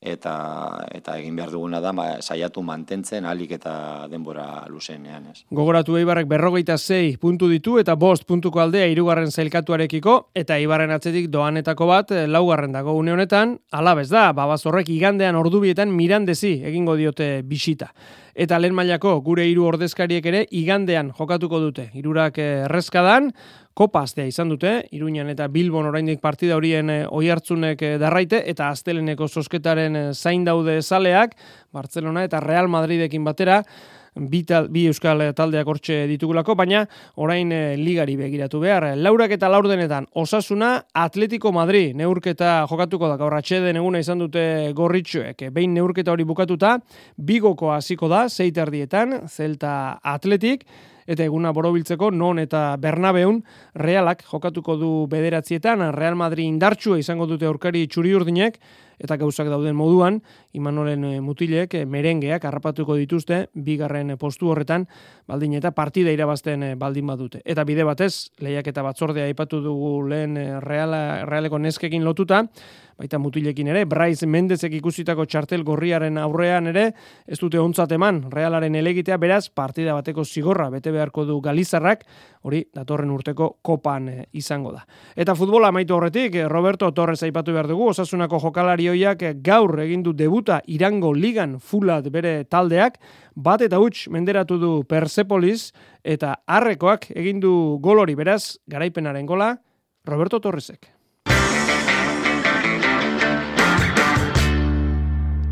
[0.02, 5.32] eta eta egin behar duguna da ba, saiatu mantentzen alik eta denbora luzenean.
[5.32, 5.44] Ez.
[5.50, 11.32] Gogoratu Eibarrek berrogeita zei puntu ditu eta bost puntuko aldea irugarren zailkatuarekiko eta Eibarren atzetik
[11.34, 16.96] doanetako bat eh, laugarren dago une honetan, alabez da, babaz horrek igandean ordubietan mirandezi egingo
[16.96, 17.92] diote bisita.
[18.38, 21.90] Eta lehen mailako gure hiru ordezkariek ere igandean jokatuko dute.
[21.98, 23.32] Hirurak eh, errezkadan,
[23.78, 28.72] kopa astea izan dute, Iruñan eta Bilbon oraindik partida horien eh, oihartzunek eh, darraite eta
[28.74, 31.36] asteleneko sosketaren eh, zain daude saleak,
[31.74, 33.62] Barcelona eta Real Madridekin batera,
[34.18, 38.90] bi, bi euskal taldeak hortxe ditugulako, baina orain ligari begiratu behar.
[38.98, 45.48] Laurak eta laurdenetan osasuna Atletico Madrid neurketa jokatuko da, gaur atxeden eguna izan dute gorritxoek.
[45.54, 46.78] Behin neurketa hori bukatuta,
[47.18, 50.66] bigoko hasiko da, zeiterdietan, Zelta Atletik,
[51.08, 53.40] eta eguna borobiltzeko non eta Bernabeun
[53.80, 58.60] Realak jokatuko du bederatzietan, Real Madrid indartsua izango dute aurkari txuri urdinek,
[59.00, 60.22] eta gauzak dauden moduan,
[60.58, 64.88] Imanolen eh, mutilek eh, merengeak harrapatuko dituzte, bigarren postu horretan,
[65.28, 67.42] baldin eta partida irabazten eh, baldin badute.
[67.46, 72.46] Eta bide batez, lehiak eta batzordea aipatu dugu lehen reala, realeko neskekin lotuta,
[72.98, 76.88] baita mutilekin ere, Bryce Mendezek ikusitako txartel gorriaren aurrean ere,
[77.28, 82.04] ez dute ontzat eman, realaren elegitea, beraz, partida bateko zigorra, bete beharko du Galizarrak,
[82.48, 84.48] hori datorren urteko kopan izangoda.
[84.48, 84.86] izango da.
[85.16, 90.14] Eta futbola amaitu horretik, Roberto Torres aipatu behar dugu, osasunako jokalari hoiak gaur egin du
[90.14, 93.00] debuta Irango Ligan fulat bere taldeak,
[93.36, 95.72] bat eta huts menderatu du Persepolis,
[96.04, 99.58] eta harrekoak egin du golori beraz, garaipenaren gola,
[100.06, 100.97] Roberto Torresek.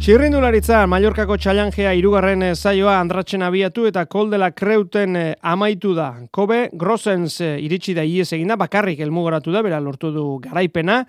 [0.05, 6.11] Txirrindularitza, Mallorcako txalanjea irugarren eh, zaioa andratzen abiatu eta koldela kreuten eh, amaitu da.
[6.29, 10.99] Kobe, Grossens eh, iritsi da ies egina, bakarrik elmugoratu da, bera lortu du garaipena.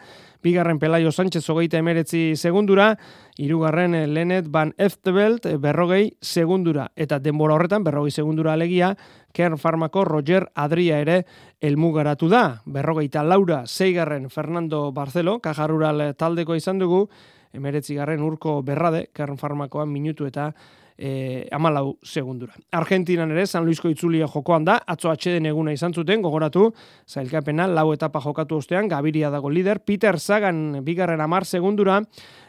[0.41, 2.89] Bigarren Pelaio Sánchez hogeita emeretzi segundura,
[3.37, 6.89] irugarren Lenet Van Eftebelt berrogei segundura.
[6.97, 8.95] Eta denbora horretan, berrogei segundura alegia,
[9.37, 11.27] Kern Farmako Roger Adria ere
[11.61, 12.63] elmugaratu da.
[12.65, 17.11] Berrogeita Laura, zeigarren Fernando Barcelo, kajarural taldeko izan dugu,
[17.57, 20.53] emeretzi garren urko berrade, kern farmakoan minutu eta
[20.99, 22.55] e, amalau segundura.
[22.73, 26.71] Argentinan ere, San Luisko itzulia jokoan da, atzo atxeden eguna izan zuten, gogoratu,
[27.09, 32.01] zailkapena, lau etapa jokatu ostean, Gabiria dago lider, Peter Sagan bigarren amar segundura,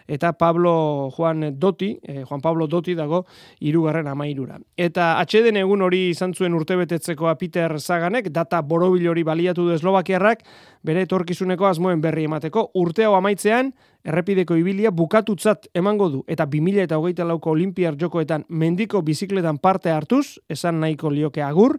[0.07, 3.25] eta Pablo Juan Doti, eh, Juan Pablo Doti dago
[3.59, 4.57] irugarren amairura.
[4.77, 10.45] Eta atxeden egun hori izan zuen urtebetetzekoa Peter Saganek, data borobil hori baliatu du Eslovakiarrak,
[10.81, 13.73] bere etorkizuneko asmoen berri emateko, urte hau amaitzean,
[14.07, 19.91] errepideko ibilia bukatutzat emango du, eta 2000 eta hogeita lauko olimpiar jokoetan mendiko bizikletan parte
[19.91, 21.77] hartuz, esan nahiko lioke agur,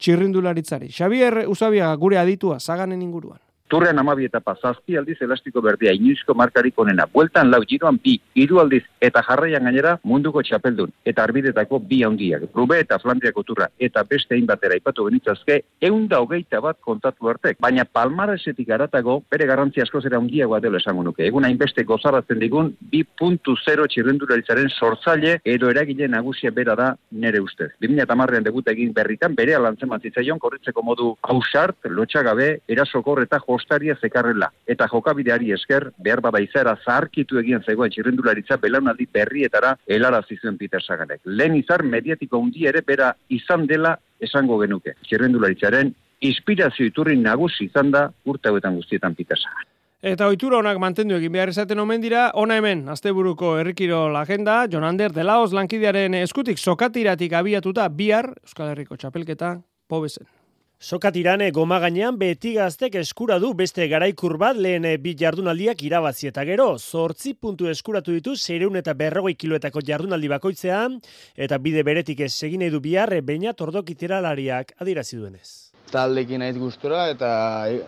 [0.00, 0.90] txirrindularitzari.
[0.92, 3.40] Xavier Usabia gure aditua, Saganen inguruan.
[3.70, 7.06] Turrean amabi eta pasazpi aldiz elastiko berdea inoizko markarik onena.
[7.12, 10.90] Bueltan lau giroan bi, hiru aldiz eta jarraian gainera munduko txapeldun.
[11.06, 12.48] Eta arbidetako bi handiak.
[12.56, 17.58] Rube eta Flandriako turra eta beste batera ipatu benitzazke, eunda hogeita bat kontatu artek.
[17.62, 21.24] Baina palmaresetik aratago, bere garrantzi asko zera handiagoa dela esango nuke.
[21.26, 27.40] Egun hainbeste gozaratzen digun, bi puntu zero txirrenduraritzaren sortzaile edo eragile nagusia bera da nere
[27.40, 27.70] ustez.
[27.84, 34.50] 2008an debut egin berritan, bere alantzen matzitzaion, korritzeko modu hausart, lotxagabe, erasokor eta postaria zekarrela.
[34.66, 40.82] Eta jokabideari esker, behar bada izara zaharkitu egien zegoen txirrendularitza belaunaldi berrietara helara zizuen Peter
[40.82, 41.20] Saganek.
[41.24, 44.96] Lehen izar mediatiko hundi ere bera izan dela esango genuke.
[45.04, 49.68] Txirrendularitzaren inspirazio iturri nagusi izan da urte hauetan guztietan Peter Sagan.
[50.00, 54.84] Eta ohitura honak mantendu egin behar izaten omen dira, ona hemen, asteburuko herrikiro agenda, Jon
[54.88, 59.58] Ander de Laos lankidearen eskutik sokatiratik abiatuta bihar, Euskal Herriko txapelketa,
[59.88, 60.39] pobezen.
[60.80, 66.40] Sokatirane goma gainean beti gaztek eskura du beste garaikur bat lehen bi jardunaldiak irabazi eta
[66.48, 70.96] gero, zortzi puntu eskuratu ditu zeireun eta berrogei kiloetako jardunaldi bakoitzean,
[71.36, 75.68] eta bide beretik ez egin edu bihar, baina tordok iteralariak adirazi duenez.
[75.92, 77.28] Taldekin naiz gustora eta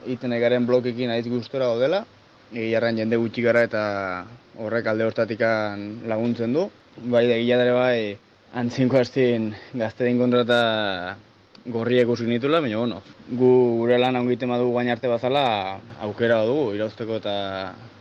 [0.05, 2.05] iten egaren blokekin naiz gustora odela,
[2.53, 3.89] jarran jende gutxi gara eta
[4.61, 6.69] horrek alde hortatikan laguntzen du.
[7.09, 8.19] Bai da gila bai,
[8.53, 10.65] antzinko hastin gazte kontrata
[11.67, 13.53] gorriek usik nitula, baina bueno, gu
[13.83, 15.45] gure lan ongiten badu gain arte bazala
[16.01, 17.37] aukera dugu irauzteko eta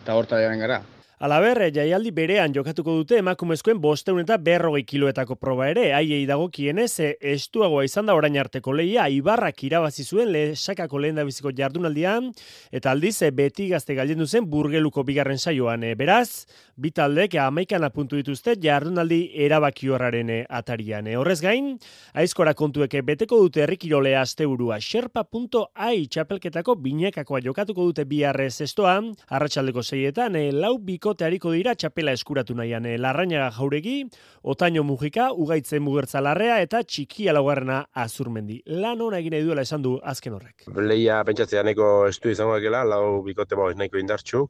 [0.01, 0.81] eta horta gara.
[1.21, 6.95] Alaber, jaialdi berean jokatuko dute emakumezkoen bosteun eta berrogei kiloetako proba ere, haiei dago kienez,
[7.21, 12.31] estuagoa izan da orain arteko lehia, ibarrak irabazi zuen lehesakako lehen biziko jardunaldian,
[12.73, 16.47] eta aldiz, beti gazte galden zen burgeluko bigarren saioan, beraz,
[16.81, 21.05] bitaldek amaikan apuntu dituzte jardunaldi erabaki horraren atarian.
[21.21, 21.75] Horrez gain,
[22.17, 30.41] aizkora kontueke beteko dute errikirole asteurua, xerpa.ai txapelketako binekakoa jokatuko dute biharrez estoan, arratsaldeko zeietan,
[30.57, 32.85] lau biko bikote hariko dira txapela eskuratu nahian.
[32.85, 34.05] Eh, Larrañaga jauregi,
[34.43, 38.61] Otaino Mujika, Ugaitzen Mugertza Larrea eta Txikia Laugarrena Azurmendi.
[38.65, 40.63] Lan hona egin duela esan du azken horrek.
[40.77, 44.45] Leia pentsatzea neko estu izango ekela, lau bikote bau nahiko indartxu,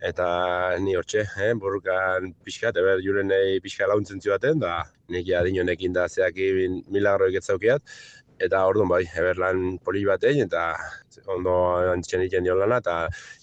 [0.00, 3.28] eta ni hortxe, eh, borrukan pixka, eta ber, juren
[3.62, 7.82] pixka launtzen zioaten, da, nik adinonekin da zeakin milagro egetzaukiat,
[8.38, 10.74] eta orduan bai, eber lan poli bat eta
[11.32, 11.52] ondo
[11.92, 12.96] antzen egiten dio lana, eta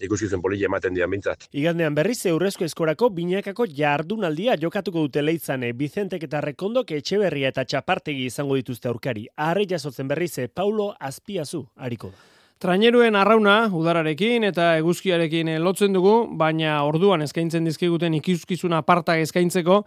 [0.05, 1.47] ikusi zen poli ematen dian bintzat.
[1.51, 7.65] Igandean berriz, eurrezko eskorako binakako jardunaldia jokatuko dute leitzane, Bizentek eta Rekondok etxe berria eta
[7.65, 9.27] txapartegi izango dituzte aurkari.
[9.35, 12.32] Arre jasotzen berriz, Paulo Azpiazu, hariko da.
[12.63, 19.81] Traineruen arrauna udararekin eta eguzkiarekin lotzen dugu, baina orduan eskaintzen dizkiguten ikuskizuna apartak eskaintzeko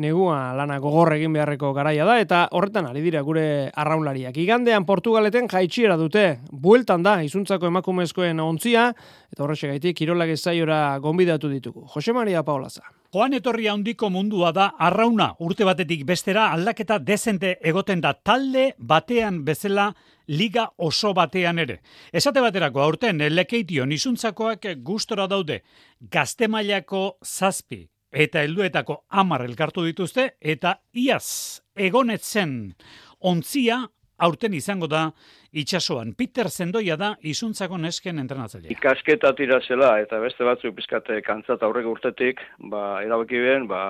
[0.00, 3.44] negua lana gogor egin beharreko garaia da eta horretan ari dira gure
[3.76, 4.38] arraunlariak.
[4.40, 8.86] Igandean Portugaleten jaitsiera dute, bueltan da izuntzako emakumezkoen ontzia
[9.28, 11.84] eta horrexegaitik kirolak ezaiora gonbidatu ditugu.
[11.92, 12.86] Jose Maria Paolaza.
[13.12, 19.44] Joan etorri handiko mundua da arrauna urte batetik bestera aldaketa dezente egoten da talde batean
[19.44, 19.90] bezala
[20.28, 21.80] liga oso batean ere.
[22.12, 25.62] Esate baterako aurten lekeition izuntzakoak gustora daude
[26.00, 32.74] gazte mailako zazpi eta helduetako amar elkartu dituzte eta iaz egonetzen
[33.20, 33.82] ontzia
[34.22, 35.06] aurten izango da
[35.52, 36.12] itxasoan.
[36.14, 38.72] Peter Zendoia da izuntzako nesken entrenatzailea.
[38.76, 42.40] Ikasketa tira zela eta beste batzu pizkate kantzat aurreko urtetik,
[42.72, 43.82] ba, erabaki ben, ba,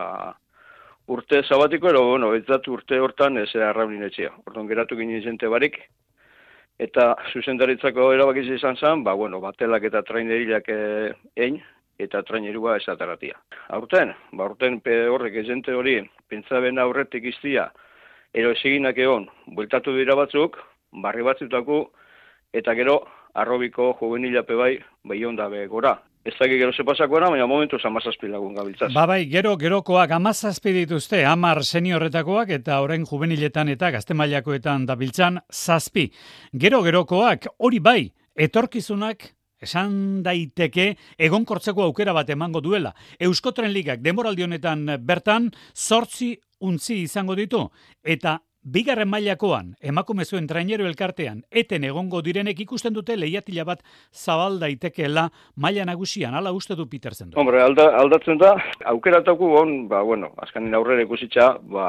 [1.13, 4.33] urte zabatiko, ero, bueno, urte hortan ez arraunin etxea.
[4.47, 5.79] Orduan geratu ginen jente barik,
[6.83, 11.61] eta zuzendaritzako erabakiz izan zen, ba, bueno, batelak eta trainerilak egin,
[12.03, 13.39] eta trainerua esataratia.
[13.77, 17.69] Aurten, ba, aurten pe horrek ezente hori, pentsaben aurretik iztia,
[18.35, 19.29] ero eseginak egon,
[19.59, 20.59] bueltatu dira batzuk,
[21.05, 21.83] barri batzutako,
[22.53, 23.03] eta gero,
[23.35, 24.73] arrobiko juvenilape bai,
[25.09, 25.97] bai ondabe gora.
[26.23, 28.93] Ez dakik gero ze pasakoa, baina momentu amazazpi lagun gabiltzaz.
[28.95, 36.13] Ba bai, gero, gerokoak amazazpi dituzte, amar seniorretakoak eta horren juveniletan eta gaztemailakoetan dabiltzan zazpi.
[36.53, 42.95] Gero, gerokoak, hori bai, etorkizunak esan daiteke egonkortzeko aukera bat emango duela.
[43.19, 47.67] Euskotren ligak demoraldi honetan bertan zortzi untzi izango ditu
[48.03, 53.81] eta Bigarren mailakoan, emakumezuen trainero elkartean, eten egongo direnek ikusten dute lehiatila bat
[54.15, 55.25] zabal daitekeela
[55.57, 57.41] maila nagusian, ala uste du Petersen du.
[57.41, 58.53] Hombre, alda, aldatzen da,
[58.93, 61.89] aukerataku on, ba, bueno, azkanin aurrera ikusitza, ba,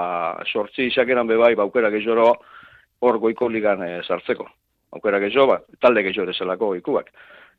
[0.50, 2.32] sortzi isakeran bebai, ba, aukera gehioro
[3.06, 4.50] hor goiko ligan e, sartzeko.
[4.98, 7.14] Aukera gehioro, ba, talde gehioro zelako goikuak.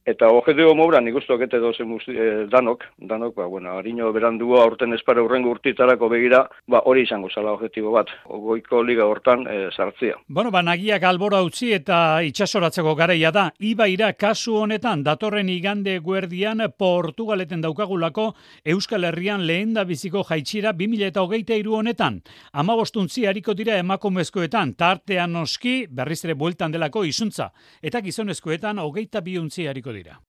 [0.05, 4.93] Eta objetibo mobra, nik uste okete dozen eh, danok, danok, ba, bueno, harino berandu aurten
[4.93, 10.19] espara urrengo urtitarako begira, ba, hori izango zala objetibo bat, ogoiko liga hortan e, sartzia.
[10.29, 16.61] Bueno, ba, nagiak albora utzi eta itxasoratzeko gareia da, ibaira kasu honetan, datorren igande guerdian
[16.77, 18.35] Portugaleten daukagulako
[18.75, 22.21] Euskal Herrian lehen da biziko jaitsira 2000 eta hogeita iru honetan.
[22.53, 27.49] Ama bostuntzi hariko dira emakumezkoetan, tartean noski, berriz ere bueltan delako izuntza,
[27.81, 30.21] eta gizonezkoetan hogeita biuntzi hariko dira.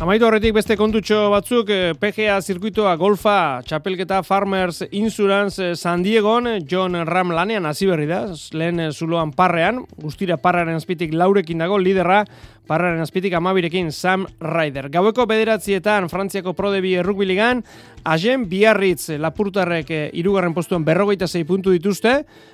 [0.00, 6.48] Amaitu horretik beste kontutxo batzuk, eh, PGA zirkuitoa golfa, txapelketa Farmers Insurance eh, San Diegon,
[6.64, 8.22] John Ram lanean hasi berri da,
[8.56, 12.22] lehen eh, zuloan parrean, guztira parrearen azpitik laurekin dago, liderra,
[12.66, 14.88] parraren azpitik amabirekin Sam Ryder.
[14.90, 17.62] Gaueko bederatzietan Frantziako Prodebi Rugby Ligan,
[18.04, 22.12] Agen Biarritz Lapurtarrek eh, irugarren postuan berrogeita zei puntu dituzte,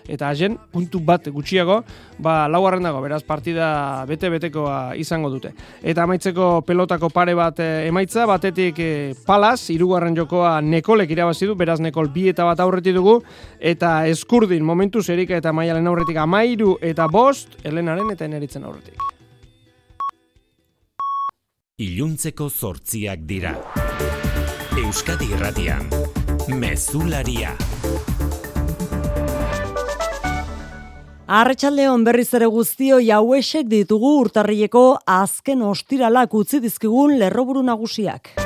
[0.08, 1.82] eta Agen puntu bat gutxiago,
[2.18, 5.52] ba, laugarren dago, beraz partida bete-betekoa izango dute.
[5.82, 11.54] Eta amaitzeko pelotako pare bat eh, emaitza, batetik eh, Palas, irugarren jokoa Nekolek irabazi du,
[11.58, 13.20] beraz Nekol bi eta bat aurreti dugu,
[13.60, 19.15] eta Eskurdin momentu zerika eta maialen aurretik amairu eta bost, Elenaren eta Eneritzen aurretik
[21.76, 23.50] iluntzeko zortziak dira.
[24.80, 25.82] Euskadi irratian,
[26.48, 27.50] mezularia.
[31.26, 38.45] Arretxaldeon berriz ere guztio jauesek ditugu urtarrieko azken ostiralak utzi dizkigun lerroburu nagusiak.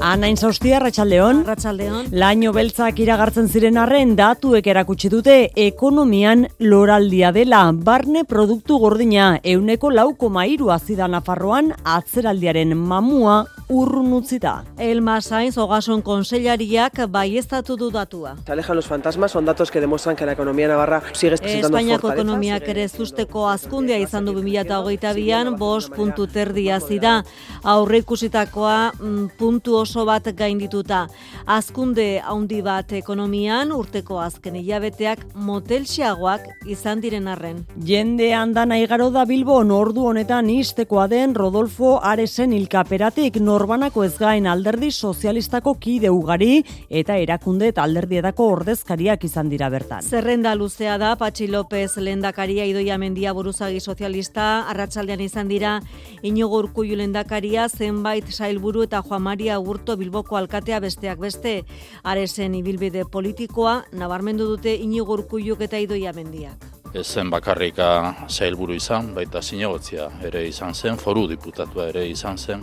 [0.00, 1.42] Anain zaustia, Ratxaldeon.
[1.44, 2.06] Ratxaldeon.
[2.16, 7.66] Laino beltzak iragartzen ziren arren datuek erakutsi dute ekonomian loraldia dela.
[7.76, 14.54] Barne produktu gordina, euneko lauko mairu azida Nafarroan atzeraldiaren mamua urrun utzita.
[14.78, 18.36] Elma Sainz, Ogason konsellariak bai du datua.
[18.46, 22.12] Se alejan los fantasmas, son datos que demuestran que la economía navarra sigue presentando Espainiako
[22.12, 27.22] ekonomiak ere zusteko azkundea izan du 2008an, bos puntu terdia zida,
[27.62, 31.06] aurre ikusitakoa mm, puntu oso bat gaindituta.
[31.46, 37.64] Azkunde haundi bat ekonomian, urteko azken hilabeteak motelxiagoak izan diren arren.
[37.86, 44.16] Jende handan aigaro da Bilbon ordu honetan istekoa den Rodolfo Aresen ilkaperatik nor norbanako ez
[44.16, 50.02] gain alderdi sozialistako kide ugari eta erakunde eta alderdietako ordezkariak izan dira bertan.
[50.02, 55.74] Zerrenda luzea da, Patxi López lendakaria idoia mendia buruzagi sozialista, arratsaldean izan dira,
[56.22, 61.62] inigo urkullu lendakaria, zenbait sailburu eta Juan Maria Urto Bilboko alkatea besteak beste,
[62.04, 66.66] aresen ibilbide politikoa, nabarmendu dute inigo urkulluk eta idoia mendiak.
[66.92, 67.86] Ez zen bakarrika
[68.28, 72.60] sailburu izan, baita zinegotzia ere izan zen, foru diputatua ere izan zen,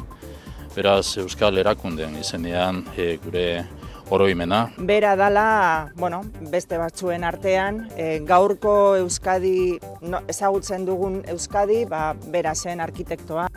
[0.75, 3.47] beraz Euskal Erakunden izenean e, gure
[4.13, 4.67] oroimena.
[4.77, 5.47] Bera dala,
[5.97, 6.21] bueno,
[6.53, 13.49] beste batzuen artean, e, gaurko Euskadi, no, ezagutzen dugun Euskadi, ba, bera zen arkitektoa.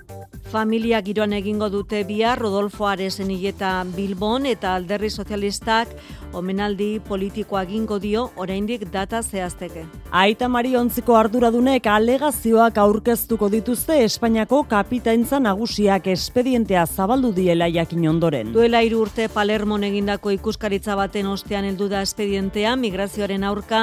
[0.50, 5.92] Familia giroan egingo dute bihar Rodolfo Aresen hileta Bilbon eta Alderri Sozialistak
[6.32, 9.84] omenaldi politikoa egingo dio oraindik data zehazteke.
[10.10, 18.52] Aita Mari ontziko arduradunek alegazioak aurkeztuko dituzte Espainiako kapitaintza nagusiak espedientea zabaldu diela jakin ondoren.
[18.52, 23.82] Duela hiru urte Palermon egindako ikuskaritza baten ostean heldu da espedientea migrazioaren aurka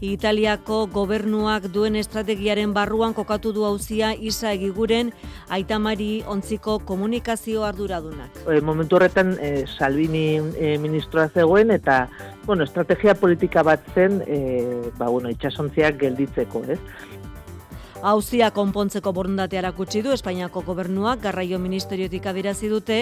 [0.00, 5.12] Italiako gobernuak duen estrategiaren barruan kokatu du auzia Isa Egiguren
[5.48, 8.42] Aita Mari ontziko komunikazio arduradunak.
[8.48, 12.08] E, momentu horretan e, Salvini e, ministroa zegoen eta
[12.46, 14.38] bueno, estrategia politika bat zen e,
[14.98, 16.78] ba, bueno, itxasontziak gelditzeko, ez?
[18.02, 22.96] Hauzia konpontzeko borondatea erakutsi du Espainiako gobernuak garraio ministeriotik adirazi dute,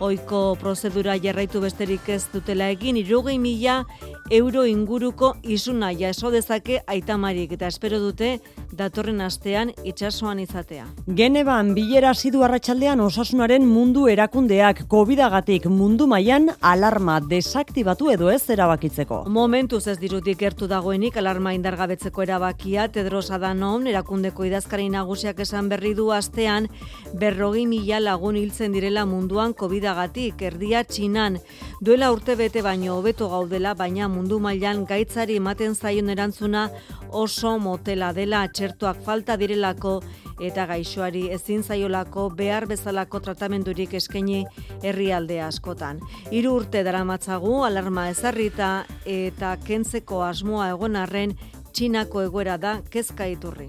[0.00, 3.82] oiko prozedura jarraitu besterik ez dutela egin, irugei mila
[4.30, 8.38] euro inguruko izuna jaso dezake aitamarik eta espero dute
[8.72, 10.86] datorren astean itsasoan izatea.
[11.20, 19.24] Geneban bilera zidu arratsaldean osasunaren mundu erakundeak COVIDagatik mundu mailan alarma desaktibatu edo ez erabakitzeko.
[19.28, 25.94] Momentuz ez dirutik gertu dagoenik alarma indargabetzeko erabakia Tedros Adhanom erakundeko idazkari nagusiak esan berri
[25.94, 26.68] du astean
[27.14, 31.40] berrogi mila lagun hiltzen direla munduan COVIDagatik erdia txinan
[31.80, 36.68] duela urte bete baino hobeto gaudela baina mundu mailan gaitzari ematen zaion erantzuna
[37.10, 40.00] oso motela dela txertuak falta direlako
[40.40, 44.44] eta gaixoari ezin zaiolako behar bezalako tratamendurik eskaini
[44.82, 46.00] herrialde askotan.
[46.30, 48.72] Hiru urte daramatzagu alarma ezarrita
[49.04, 51.36] eta kentzeko asmoa egon arren
[51.72, 53.68] Txinako egoera da kezka iturri.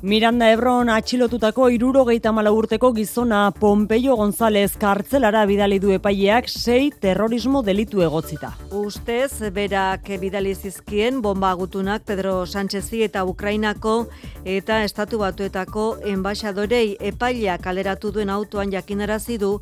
[0.00, 7.64] Miranda Ebron atxilotutako irurogeita mala urteko gizona Pompeio González kartzelara bidali du epaileak sei terrorismo
[7.66, 8.52] delitu egotzita.
[8.78, 14.06] Ustez, berak bidali zizkien bomba gutunak Pedro Sánchezi eta Ukrainako
[14.44, 19.56] eta estatu batuetako enbaixadorei epaileak kaleratu duen autoan jakinarazi du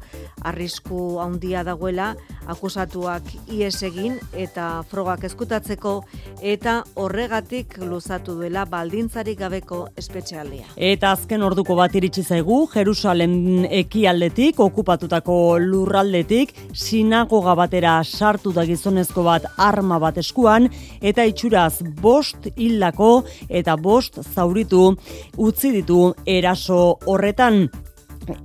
[0.45, 2.13] arrisku handia dagoela
[2.47, 3.23] akusatuak
[3.53, 5.97] ies egin eta frogak eskutatzeko
[6.43, 10.37] eta horregatik luzatu duela baldintzarik gabeko espetxe
[10.77, 19.25] Eta azken orduko bat iritsi zaigu, Jerusalem ekialdetik, okupatutako lurraldetik, sinagoga batera sartu da gizonezko
[19.27, 20.69] bat arma bat eskuan,
[21.01, 24.95] eta itxuraz bost hildako eta bost zauritu
[25.37, 27.67] utzi ditu eraso horretan.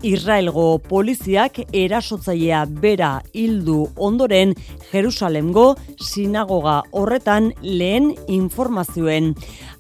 [0.04, 4.54] Israelgo poliziak erasotzailea bera hildu ondoren
[4.92, 9.34] Jerusalemgo sinagoga horretan lehen informazioen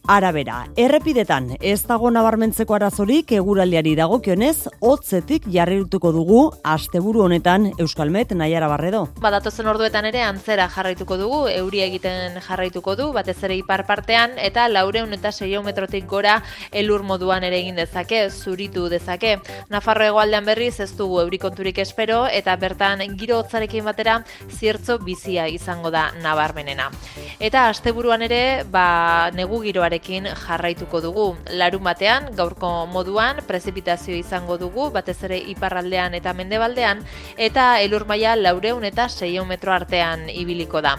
[0.07, 0.65] arabera.
[0.75, 9.03] Errepidetan ez dago nabarmentzeko arazorik eguraldiari dagokionez, hotzetik jarrituko dugu asteburu honetan Euskalmet Naiara Barredo.
[9.21, 14.67] Badatozen orduetan ere antzera jarraituko dugu, euri egiten jarraituko du, batez ere ipar partean eta
[14.69, 15.31] laureun eta
[15.63, 16.41] metrotik gora
[16.71, 19.39] elur moduan ere egin dezake, zuritu dezake.
[19.69, 25.91] Nafarro egoaldean berriz ez dugu eurikonturik espero eta bertan giro hotzarekin batera ziertzo bizia izango
[25.91, 26.89] da nabarmenena.
[27.39, 31.37] Eta asteburuan ere, ba, negu giroa giroarekin jarraituko dugu.
[31.51, 37.03] Larun batean, gaurko moduan, prezipitazio izango dugu, batez ere iparraldean eta mendebaldean,
[37.37, 40.97] eta elur maila laureun eta seion metro artean ibiliko da.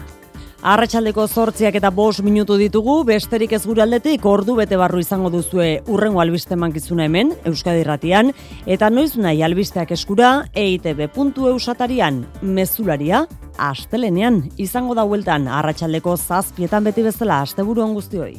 [0.63, 5.81] Arratxaldeko zortziak eta bos minutu ditugu, besterik ez gure aldetik ordu bete barru izango duzue
[5.91, 8.31] urrengo albiste mankizuna hemen, Euskadi Ratian,
[8.63, 13.25] eta noiz nahi albisteak eskura eitb.eusatarian, mezularia,
[13.59, 18.37] astelenean, izango da hueltan, arratsaldeko zazpietan beti bezala, asteburuan guztioi.